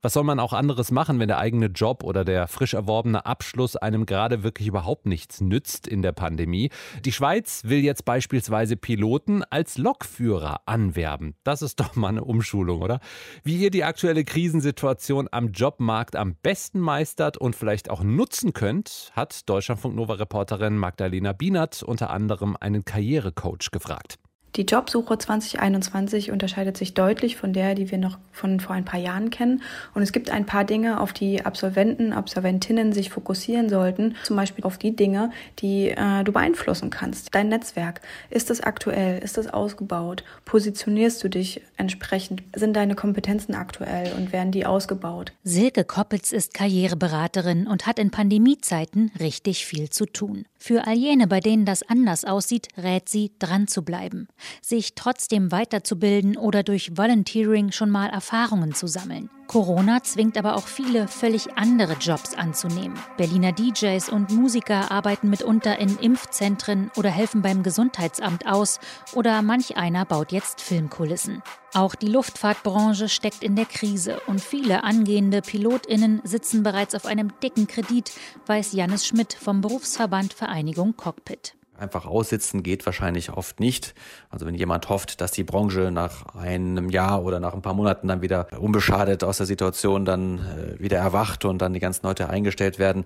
Was 0.01 0.13
soll 0.13 0.23
man 0.23 0.39
auch 0.39 0.53
anderes 0.53 0.91
machen, 0.91 1.19
wenn 1.19 1.27
der 1.27 1.39
eigene 1.39 1.65
Job 1.65 2.05
oder 2.05 2.23
der 2.23 2.47
frisch 2.47 2.73
erworbene 2.73 3.25
Abschluss 3.25 3.75
einem 3.75 4.05
gerade 4.05 4.43
wirklich 4.43 4.69
überhaupt 4.69 5.05
nichts 5.05 5.41
nützt 5.41 5.89
in 5.89 6.01
der 6.01 6.13
Pandemie? 6.13 6.69
Die 7.03 7.11
Schweiz 7.11 7.63
will 7.65 7.79
jetzt 7.79 8.05
beispielsweise 8.05 8.77
Piloten 8.77 9.43
als 9.49 9.77
Lokführer 9.77 10.61
anwerben. 10.65 11.35
Das 11.43 11.61
ist 11.61 11.81
doch 11.81 11.97
mal 11.97 12.07
eine 12.07 12.23
Umschulung, 12.23 12.81
oder? 12.81 13.01
Wie 13.43 13.57
ihr 13.57 13.71
die 13.71 13.83
aktuelle 13.83 14.23
Krisensituation 14.23 15.27
am 15.33 15.51
Jobmarkt 15.51 16.15
am 16.15 16.35
besten 16.35 16.79
meistert 16.79 17.35
und 17.35 17.57
vielleicht 17.57 17.89
auch 17.89 18.01
nutzen 18.01 18.53
könnt, 18.53 19.11
hat 19.17 19.49
Deutschlandfunk 19.49 19.97
Nova 19.97 20.13
Reporterin 20.13 20.77
Magdalena 20.77 21.33
Bienert 21.33 21.83
unter 21.83 22.09
anderem 22.09 22.55
einen 22.57 22.85
Karrierecoach 22.85 23.71
gefragt. 23.71 24.17
Die 24.55 24.63
Jobsuche 24.63 25.17
2021 25.17 26.31
unterscheidet 26.31 26.75
sich 26.75 26.95
deutlich 26.95 27.35
von 27.35 27.53
der, 27.53 27.75
die 27.75 27.91
wir 27.91 27.99
noch 27.99 28.17
von 28.31 28.59
vor 28.59 28.75
ein 28.75 28.85
paar 28.85 28.99
Jahren 28.99 29.29
kennen. 29.29 29.61
Und 29.93 30.01
es 30.01 30.11
gibt 30.11 30.31
ein 30.31 30.45
paar 30.45 30.63
Dinge, 30.63 30.99
auf 30.99 31.13
die 31.13 31.45
Absolventen, 31.45 32.13
Absolventinnen 32.13 32.91
sich 32.91 33.11
fokussieren 33.11 33.69
sollten. 33.69 34.15
Zum 34.23 34.35
Beispiel 34.35 34.63
auf 34.63 34.79
die 34.79 34.95
Dinge, 34.95 35.31
die 35.59 35.89
äh, 35.89 36.23
du 36.23 36.31
beeinflussen 36.31 36.89
kannst. 36.89 37.35
Dein 37.35 37.49
Netzwerk. 37.49 38.01
Ist 38.31 38.49
es 38.49 38.61
aktuell? 38.61 39.19
Ist 39.19 39.37
es 39.37 39.47
ausgebaut? 39.47 40.23
Positionierst 40.45 41.23
du 41.23 41.29
dich 41.29 41.61
entsprechend? 41.77 42.41
Sind 42.55 42.75
deine 42.75 42.95
Kompetenzen 42.95 43.53
aktuell 43.53 44.13
und 44.13 44.33
werden 44.33 44.51
die 44.51 44.65
ausgebaut? 44.65 45.31
Silke 45.43 45.83
Koppitz 45.83 46.31
ist 46.31 46.55
Karriereberaterin 46.55 47.67
und 47.67 47.85
hat 47.85 47.99
in 47.99 48.09
Pandemiezeiten 48.09 49.11
richtig 49.19 49.65
viel 49.65 49.91
zu 49.91 50.07
tun. 50.07 50.45
Für 50.57 50.87
all 50.87 50.95
jene, 50.95 51.27
bei 51.27 51.39
denen 51.39 51.65
das 51.65 51.83
anders 51.83 52.25
aussieht, 52.25 52.67
rät 52.77 53.07
sie, 53.07 53.31
dran 53.39 53.67
zu 53.67 53.83
bleiben 53.83 54.27
sich 54.61 54.95
trotzdem 54.95 55.51
weiterzubilden 55.51 56.37
oder 56.37 56.63
durch 56.63 56.97
Volunteering 56.97 57.71
schon 57.71 57.89
mal 57.89 58.09
Erfahrungen 58.09 58.73
zu 58.73 58.87
sammeln. 58.87 59.29
Corona 59.49 60.03
zwingt 60.03 60.37
aber 60.37 60.55
auch 60.55 60.67
viele, 60.67 61.07
völlig 61.07 61.57
andere 61.57 61.93
Jobs 61.93 62.35
anzunehmen. 62.35 62.93
Berliner 63.17 63.51
DJs 63.51 64.09
und 64.09 64.29
Musiker 64.29 64.91
arbeiten 64.91 65.27
mitunter 65.27 65.79
in 65.79 65.97
Impfzentren 65.97 66.91
oder 66.95 67.09
helfen 67.09 67.41
beim 67.41 67.63
Gesundheitsamt 67.63 68.45
aus 68.45 68.79
oder 69.15 69.41
manch 69.41 69.75
einer 69.75 70.05
baut 70.05 70.31
jetzt 70.31 70.61
Filmkulissen. 70.61 71.41
Auch 71.73 71.95
die 71.95 72.09
Luftfahrtbranche 72.09 73.09
steckt 73.09 73.41
in 73.41 73.55
der 73.55 73.65
Krise 73.65 74.19
und 74.27 74.39
viele 74.39 74.83
angehende 74.83 75.41
PilotInnen 75.41 76.21
sitzen 76.23 76.61
bereits 76.61 76.93
auf 76.93 77.07
einem 77.07 77.31
dicken 77.41 77.65
Kredit, 77.65 78.11
weiß 78.45 78.73
Jannis 78.73 79.07
Schmidt 79.07 79.33
vom 79.33 79.61
Berufsverband 79.61 80.33
Vereinigung 80.33 80.95
Cockpit. 80.95 81.55
Einfach 81.79 82.05
aussitzen 82.05 82.63
geht 82.63 82.85
wahrscheinlich 82.85 83.31
oft 83.31 83.59
nicht. 83.59 83.93
Also 84.29 84.45
wenn 84.45 84.55
jemand 84.55 84.89
hofft, 84.89 85.21
dass 85.21 85.31
die 85.31 85.43
Branche 85.43 85.91
nach 85.91 86.35
einem 86.35 86.89
Jahr 86.89 87.23
oder 87.23 87.39
nach 87.39 87.53
ein 87.53 87.61
paar 87.61 87.73
Monaten 87.73 88.07
dann 88.07 88.21
wieder 88.21 88.47
unbeschadet 88.59 89.23
aus 89.23 89.37
der 89.37 89.45
Situation 89.45 90.05
dann 90.05 90.39
äh, 90.39 90.79
wieder 90.79 90.97
erwacht 90.97 91.45
und 91.45 91.61
dann 91.61 91.73
die 91.73 91.79
ganzen 91.79 92.05
Leute 92.05 92.29
eingestellt 92.29 92.79
werden, 92.79 93.05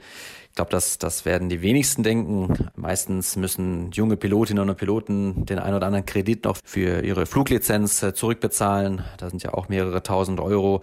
ich 0.54 0.56
glaube, 0.56 0.70
das, 0.70 1.00
das 1.00 1.26
werden 1.26 1.50
die 1.50 1.64
wenigsten 1.64 2.04
denken. 2.04 2.70
Meistens 2.76 3.36
müssen 3.38 3.90
junge 3.90 4.18
Pilotinnen 4.18 4.70
und 4.70 4.76
Piloten 4.76 5.48
den 5.48 5.58
ein 5.58 5.74
oder 5.74 5.88
anderen 5.88 6.06
Kredit 6.06 6.46
noch 6.46 6.60
für 6.64 7.04
ihre 7.04 7.26
Fluglizenz 7.26 8.04
äh, 8.04 8.14
zurückbezahlen. 8.14 9.02
Da 9.18 9.32
sind 9.32 9.42
ja 9.42 9.56
auch 9.56 9.68
mehrere 9.68 10.04
tausend 10.04 10.40
Euro. 10.40 10.82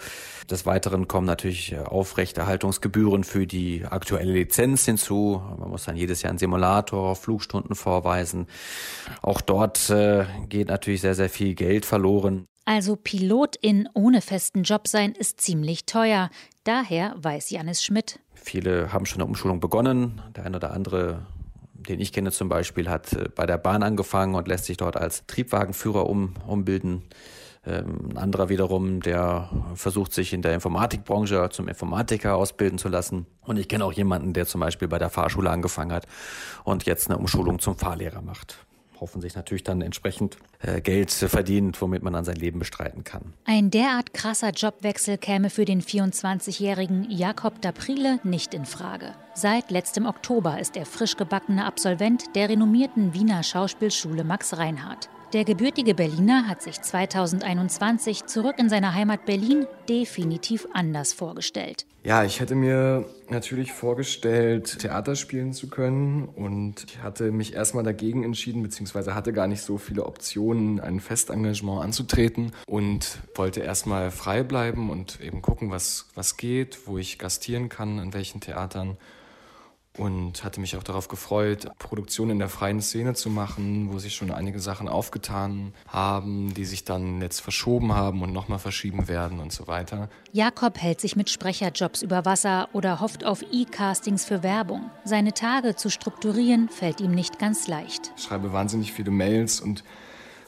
Des 0.51 0.67
Weiteren 0.67 1.07
kommen 1.07 1.29
natürlich 1.29 1.71
äh, 1.71 1.79
Aufrechterhaltungsgebühren 1.79 3.23
für 3.23 3.47
die 3.47 3.85
aktuelle 3.89 4.33
Lizenz 4.33 4.87
hinzu. 4.87 5.41
Man 5.61 5.71
muss 5.71 5.85
dann 5.85 5.97
jedes 5.97 6.23
Jahr 6.23 6.31
einen 6.31 6.41
Simulator, 6.41 7.15
Flugstunden 7.15 7.77
vorweisen. 7.77 8.49
Auch 9.23 9.41
dort 9.41 9.89
äh, 9.89 10.25
geht 10.49 10.67
natürlich 10.67 11.03
sehr, 11.03 11.15
sehr 11.15 11.31
viel 11.31 11.55
Geld 11.55 11.87
verloren. 11.87 12.49
Also 12.65 12.97
Pilotin 12.97 13.89
ohne 13.95 14.21
festen 14.21 14.65
Job 14.65 14.89
sein 14.89 15.13
ist 15.13 15.41
ziemlich 15.41 15.87
teuer. 15.87 16.31
Daher 16.65 17.15
weiß 17.17 17.51
Janis 17.51 17.83
Schmidt, 17.83 18.21
Viele 18.43 18.93
haben 18.93 19.07
schon 19.07 19.21
eine 19.21 19.27
Umschulung 19.29 19.61
begonnen. 19.61 20.21
Der 20.35 20.45
eine 20.45 20.57
oder 20.57 20.73
andere, 20.73 21.27
den 21.75 22.01
ich 22.01 22.13
kenne 22.13 22.33
zum 22.33 22.49
Beispiel, 22.49 22.89
hat 22.89 23.13
äh, 23.13 23.29
bei 23.35 23.47
der 23.47 23.59
Bahn 23.59 23.83
angefangen 23.83 24.35
und 24.35 24.49
lässt 24.49 24.65
sich 24.65 24.77
dort 24.77 24.97
als 24.97 25.27
Triebwagenführer 25.27 26.09
um, 26.09 26.35
umbilden. 26.47 27.03
Ähm, 27.67 28.09
ein 28.11 28.19
anderer 28.19 28.49
wiederum, 28.49 29.01
der 29.01 29.51
versucht 29.75 30.15
sich 30.15 30.33
in 30.33 30.41
der 30.41 30.55
Informatikbranche 30.55 31.51
zum 31.51 31.69
Informatiker 31.69 32.37
ausbilden 32.37 32.79
zu 32.79 32.89
lassen. 32.89 33.27
Und 33.43 33.59
ich 33.59 33.69
kenne 33.69 33.85
auch 33.85 33.93
jemanden, 33.93 34.33
der 34.33 34.47
zum 34.47 34.61
Beispiel 34.61 34.89
bei 34.89 34.99
der 34.99 35.11
Fahrschule 35.11 35.51
angefangen 35.51 35.93
hat 35.93 36.07
und 36.65 36.85
jetzt 36.85 37.11
eine 37.11 37.19
Umschulung 37.19 37.59
zum 37.59 37.77
Fahrlehrer 37.77 38.23
macht. 38.23 38.65
Hoffen 39.01 39.21
sich 39.21 39.35
natürlich 39.35 39.65
dann 39.65 39.81
entsprechend 39.81 40.37
äh, 40.61 40.81
Geld 40.81 41.11
zu 41.11 41.29
verdienen, 41.29 41.73
womit 41.79 42.03
man 42.03 42.13
dann 42.13 42.25
sein 42.25 42.37
Leben 42.37 42.59
bestreiten 42.59 43.05
kann. 43.05 43.33
Ein 43.45 43.71
derart 43.71 44.13
krasser 44.13 44.51
Jobwechsel 44.51 45.19
käme 45.19 45.51
für 45.51 45.65
den 45.65 45.83
24-jährigen 45.83 47.11
Jakob 47.11 47.61
Daprile 47.63 48.21
nicht 48.23 48.55
in 48.55 48.67
Frage. 48.67 49.15
Seit 49.35 49.71
letztem 49.71 50.07
Oktober 50.07 50.61
ist 50.61 50.77
er 50.77 50.87
frisch 50.87 51.17
gebackener 51.17 51.67
Absolvent 51.67 52.35
der 52.35 52.49
renommierten 52.49 53.15
Wiener 53.15 53.43
Schauspielschule 53.43 54.25
Max 54.25 54.57
Reinhardt. 54.57 55.09
Der 55.33 55.45
gebürtige 55.45 55.95
Berliner 55.95 56.49
hat 56.49 56.61
sich 56.61 56.83
2021 56.83 58.27
zurück 58.27 58.57
in 58.59 58.69
seiner 58.69 58.95
Heimat 58.95 59.27
Berlin 59.27 59.65
definitiv 59.89 60.67
anders 60.73 61.13
vorgestellt. 61.13 61.87
Ja, 62.03 62.25
ich 62.25 62.41
hätte 62.41 62.57
mir 62.57 63.05
natürlich 63.29 63.73
vorgestellt, 63.73 64.81
Theater 64.81 65.15
spielen 65.15 65.53
zu 65.53 65.69
können 65.69 66.25
und 66.25 66.85
ich 66.89 66.99
hatte 66.99 67.31
mich 67.31 67.55
erstmal 67.55 67.85
dagegen 67.85 68.25
entschieden, 68.25 68.65
beziehungsweise 68.65 69.15
hatte 69.15 69.33
gar 69.33 69.47
nicht 69.47 69.63
so 69.63 69.79
viele 69.79 70.05
Optionen, 70.05 70.81
ein 70.81 70.99
Festengagement 70.99 71.85
anzutreten 71.85 72.51
und 72.67 73.21
wollte 73.37 73.61
erstmal 73.61 74.11
frei 74.11 74.43
bleiben 74.43 74.91
und 74.91 75.21
eben 75.21 75.43
gucken, 75.43 75.71
was, 75.71 76.07
was 76.17 76.39
geht, 76.39 76.89
wo 76.89 76.99
ich 76.99 77.21
gastieren 77.21 77.69
kann, 77.69 78.01
an 78.01 78.15
welchen 78.15 78.41
Theatern 78.41 78.97
und 79.99 80.45
hatte 80.45 80.61
mich 80.61 80.77
auch 80.77 80.83
darauf 80.83 81.09
gefreut, 81.09 81.67
Produktionen 81.79 82.33
in 82.33 82.39
der 82.39 82.49
freien 82.49 82.81
Szene 82.81 83.15
zu 83.15 83.29
machen, 83.29 83.93
wo 83.93 83.99
sich 83.99 84.15
schon 84.15 84.31
einige 84.31 84.61
Sachen 84.61 84.89
aufgetan 84.89 85.73
haben, 85.89 86.55
die 86.55 86.65
sich 86.65 86.85
dann 86.85 87.21
jetzt 87.21 87.41
verschoben 87.41 87.95
haben 87.95 88.23
und 88.23 88.33
nochmal 88.33 88.59
verschieben 88.59 89.09
werden 89.09 89.41
und 89.41 89.53
so 89.53 89.67
weiter. 89.67 90.09
Jakob 90.33 90.79
hält 90.79 91.01
sich 91.01 91.17
mit 91.17 91.29
Sprecherjobs 91.29 92.03
über 92.03 92.25
Wasser 92.25 92.69
oder 92.73 93.01
hofft 93.01 93.25
auf 93.25 93.43
E-Castings 93.51 94.25
für 94.25 94.43
Werbung. 94.43 94.91
Seine 95.05 95.35
Tage 95.35 95.75
zu 95.75 95.91
strukturieren 95.91 96.69
fällt 96.69 97.01
ihm 97.01 97.13
nicht 97.13 97.39
ganz 97.39 97.67
leicht. 97.67 98.13
Ich 98.17 98.25
schreibe 98.25 98.53
wahnsinnig 98.53 98.93
viele 98.93 99.11
Mails 99.11 99.61
und 99.61 99.83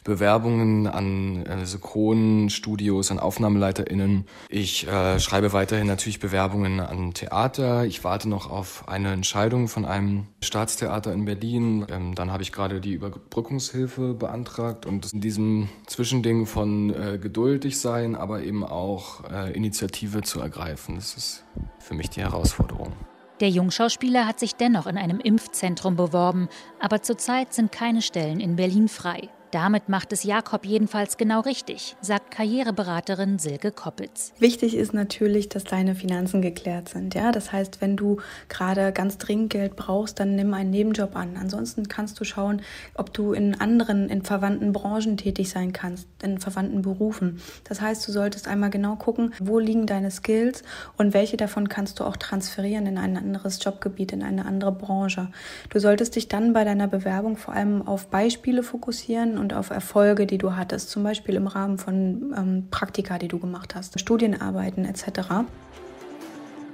Bewerbungen 0.05 0.87
an 0.87 1.47
äh, 1.47 1.65
Synchronstudios, 1.65 3.11
an 3.11 3.19
AufnahmeleiterInnen. 3.19 4.27
Ich 4.49 4.87
äh, 4.89 5.21
schreibe 5.21 5.53
weiterhin 5.53 5.87
natürlich 5.87 6.19
Bewerbungen 6.19 6.81
an 6.81 7.15
Theater. 7.15 7.85
Ich 7.85 8.03
warte 8.03 8.29
noch 8.29 8.51
auf 8.51 8.89
eine 8.89 9.13
Entscheidung 9.13 9.69
von 9.69 9.85
einem 9.85 10.27
Staatstheater 10.43 11.13
in 11.13 11.25
Berlin. 11.25 11.87
Ähm, 11.91 12.15
dann 12.15 12.33
habe 12.33 12.43
ich 12.43 12.53
gerade 12.53 12.81
die 12.81 12.93
Überbrückungshilfe 12.93 14.15
beantragt 14.15 14.87
und 14.87 15.13
in 15.13 15.21
diesem 15.21 15.69
Zwischending 15.87 16.47
von 16.47 16.91
äh, 16.91 17.19
geduldig 17.19 17.79
sein, 17.79 18.17
aber 18.17 18.43
eben 18.43 18.65
auch 18.65 19.31
äh, 19.31 19.53
Initiative 19.53 20.23
zu 20.23 20.41
ergreifen. 20.41 20.97
Das 20.97 21.15
ist 21.15 21.45
für 21.79 21.95
mich 21.95 22.11
die 22.11 22.21
Herausforderung. 22.21 22.93
Der 23.41 23.51
Jungschauspieler 23.51 24.27
hat 24.27 24.39
sich 24.39 24.55
dennoch 24.55 24.87
in 24.87 24.97
einem 24.97 25.19
Impfzentrum 25.19 25.97
beworben, 25.97 26.49
aber 26.79 27.03
zurzeit 27.03 27.53
sind 27.53 27.73
keine 27.73 28.03
Stellen 28.03 28.39
in 28.39 28.55
Berlin 28.57 28.89
frei. 28.89 29.31
Damit 29.53 29.91
macht 29.91 30.15
es 30.15 30.23
Jakob 30.23 30.65
jedenfalls 30.65 31.19
genau 31.19 31.41
richtig, 31.41 31.95
sagt 32.01 32.31
Karriereberaterin 32.31 33.39
Silke 33.39 33.71
Koppitz. 33.71 34.33
Wichtig 34.39 34.75
ist 34.75 34.95
natürlich, 34.95 35.51
dass 35.51 35.65
deine 35.65 35.95
Finanzen 35.95 36.41
geklärt 36.41 36.89
sind. 36.89 37.15
Ja, 37.15 37.33
das 37.33 37.53
heißt, 37.53 37.83
wenn 37.83 37.99
du 37.99 38.17
gerade 38.49 38.93
ganz 38.93 39.19
dringend 39.19 39.51
Geld 39.51 39.77
brauchst, 39.77 40.19
dann 40.19 40.37
nimm 40.37 40.55
einen 40.55 40.71
Nebenjob 40.71 41.15
an. 41.17 41.37
Ansonsten 41.39 41.87
kannst 41.87 42.19
du 42.19 42.25
schauen, 42.25 42.63
ob 42.95 43.13
du 43.13 43.35
in 43.35 43.61
anderen, 43.61 44.09
in 44.09 44.23
verwandten 44.23 44.73
Branchen 44.73 45.19
tätig 45.19 45.51
sein 45.51 45.75
kannst, 45.75 46.09
in 46.23 46.39
verwandten 46.39 46.81
Berufen. 46.81 47.39
Das 47.65 47.83
heißt, 47.83 48.09
du 48.09 48.13
solltest 48.13 48.49
einmal 48.49 48.71
genau 48.71 48.97
gucken, 48.97 49.35
wo 49.39 49.59
liegen 49.59 49.85
deine 49.85 50.11
Skills 50.11 50.63
und 50.97 51.13
welche 51.13 51.37
davon 51.37 51.69
kannst 51.69 52.01
du 52.01 52.05
auch 52.05 52.17
transferieren 52.17 52.87
in 52.87 52.97
ein 52.97 53.19
anderes 53.19 53.63
Jobgebiet, 53.63 54.13
in 54.13 54.23
eine 54.23 54.47
andere 54.47 54.73
Branche. 54.73 55.29
Du 55.69 55.79
solltest 55.79 56.17
dich 56.17 56.29
dann 56.29 56.55
bei 56.55 56.65
deiner 56.65 56.89
Bewerbung 56.89 57.37
vor 57.37 57.53
allem 57.53 57.87
auf 57.87 58.07
Beispiele 58.07 58.63
fokussieren 58.63 59.42
und 59.43 59.53
auf 59.53 59.71
Erfolge, 59.71 60.25
die 60.25 60.39
du 60.39 60.57
hattest, 60.57 60.89
zum 60.89 61.03
Beispiel 61.03 61.35
im 61.35 61.49
Rahmen 61.49 61.77
von 61.77 62.33
ähm, 62.37 62.69
Praktika, 62.71 63.19
die 63.19 63.29
du 63.29 63.39
gemacht 63.39 63.75
hast, 63.75 63.99
Studienarbeiten 64.01 64.85
etc. 64.87 65.45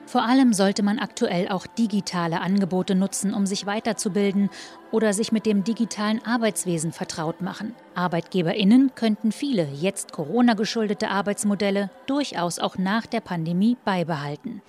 Vor 0.06 0.24
allem 0.24 0.52
sollte 0.52 0.82
man 0.82 0.98
aktuell 0.98 1.48
auch 1.48 1.66
digitale 1.66 2.40
Angebote 2.40 2.94
nutzen, 2.94 3.34
um 3.34 3.46
sich 3.46 3.66
weiterzubilden 3.66 4.48
oder 4.90 5.12
sich 5.12 5.32
mit 5.32 5.44
dem 5.44 5.64
digitalen 5.64 6.24
Arbeitswesen 6.24 6.92
vertraut 6.92 7.42
machen. 7.42 7.74
Arbeitgeberinnen 7.94 8.94
könnten 8.94 9.32
viele 9.32 9.66
jetzt 9.74 10.12
Corona 10.12 10.54
geschuldete 10.54 11.08
Arbeitsmodelle 11.08 11.90
durchaus 12.06 12.58
auch 12.58 12.78
nach 12.78 13.06
der 13.06 13.20
Pandemie 13.20 13.76
beibehalten. 13.84 14.62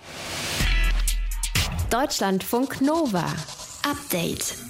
Deutschlandfunk 1.90 2.80
Nova. 2.80 3.24
Update. 3.90 4.69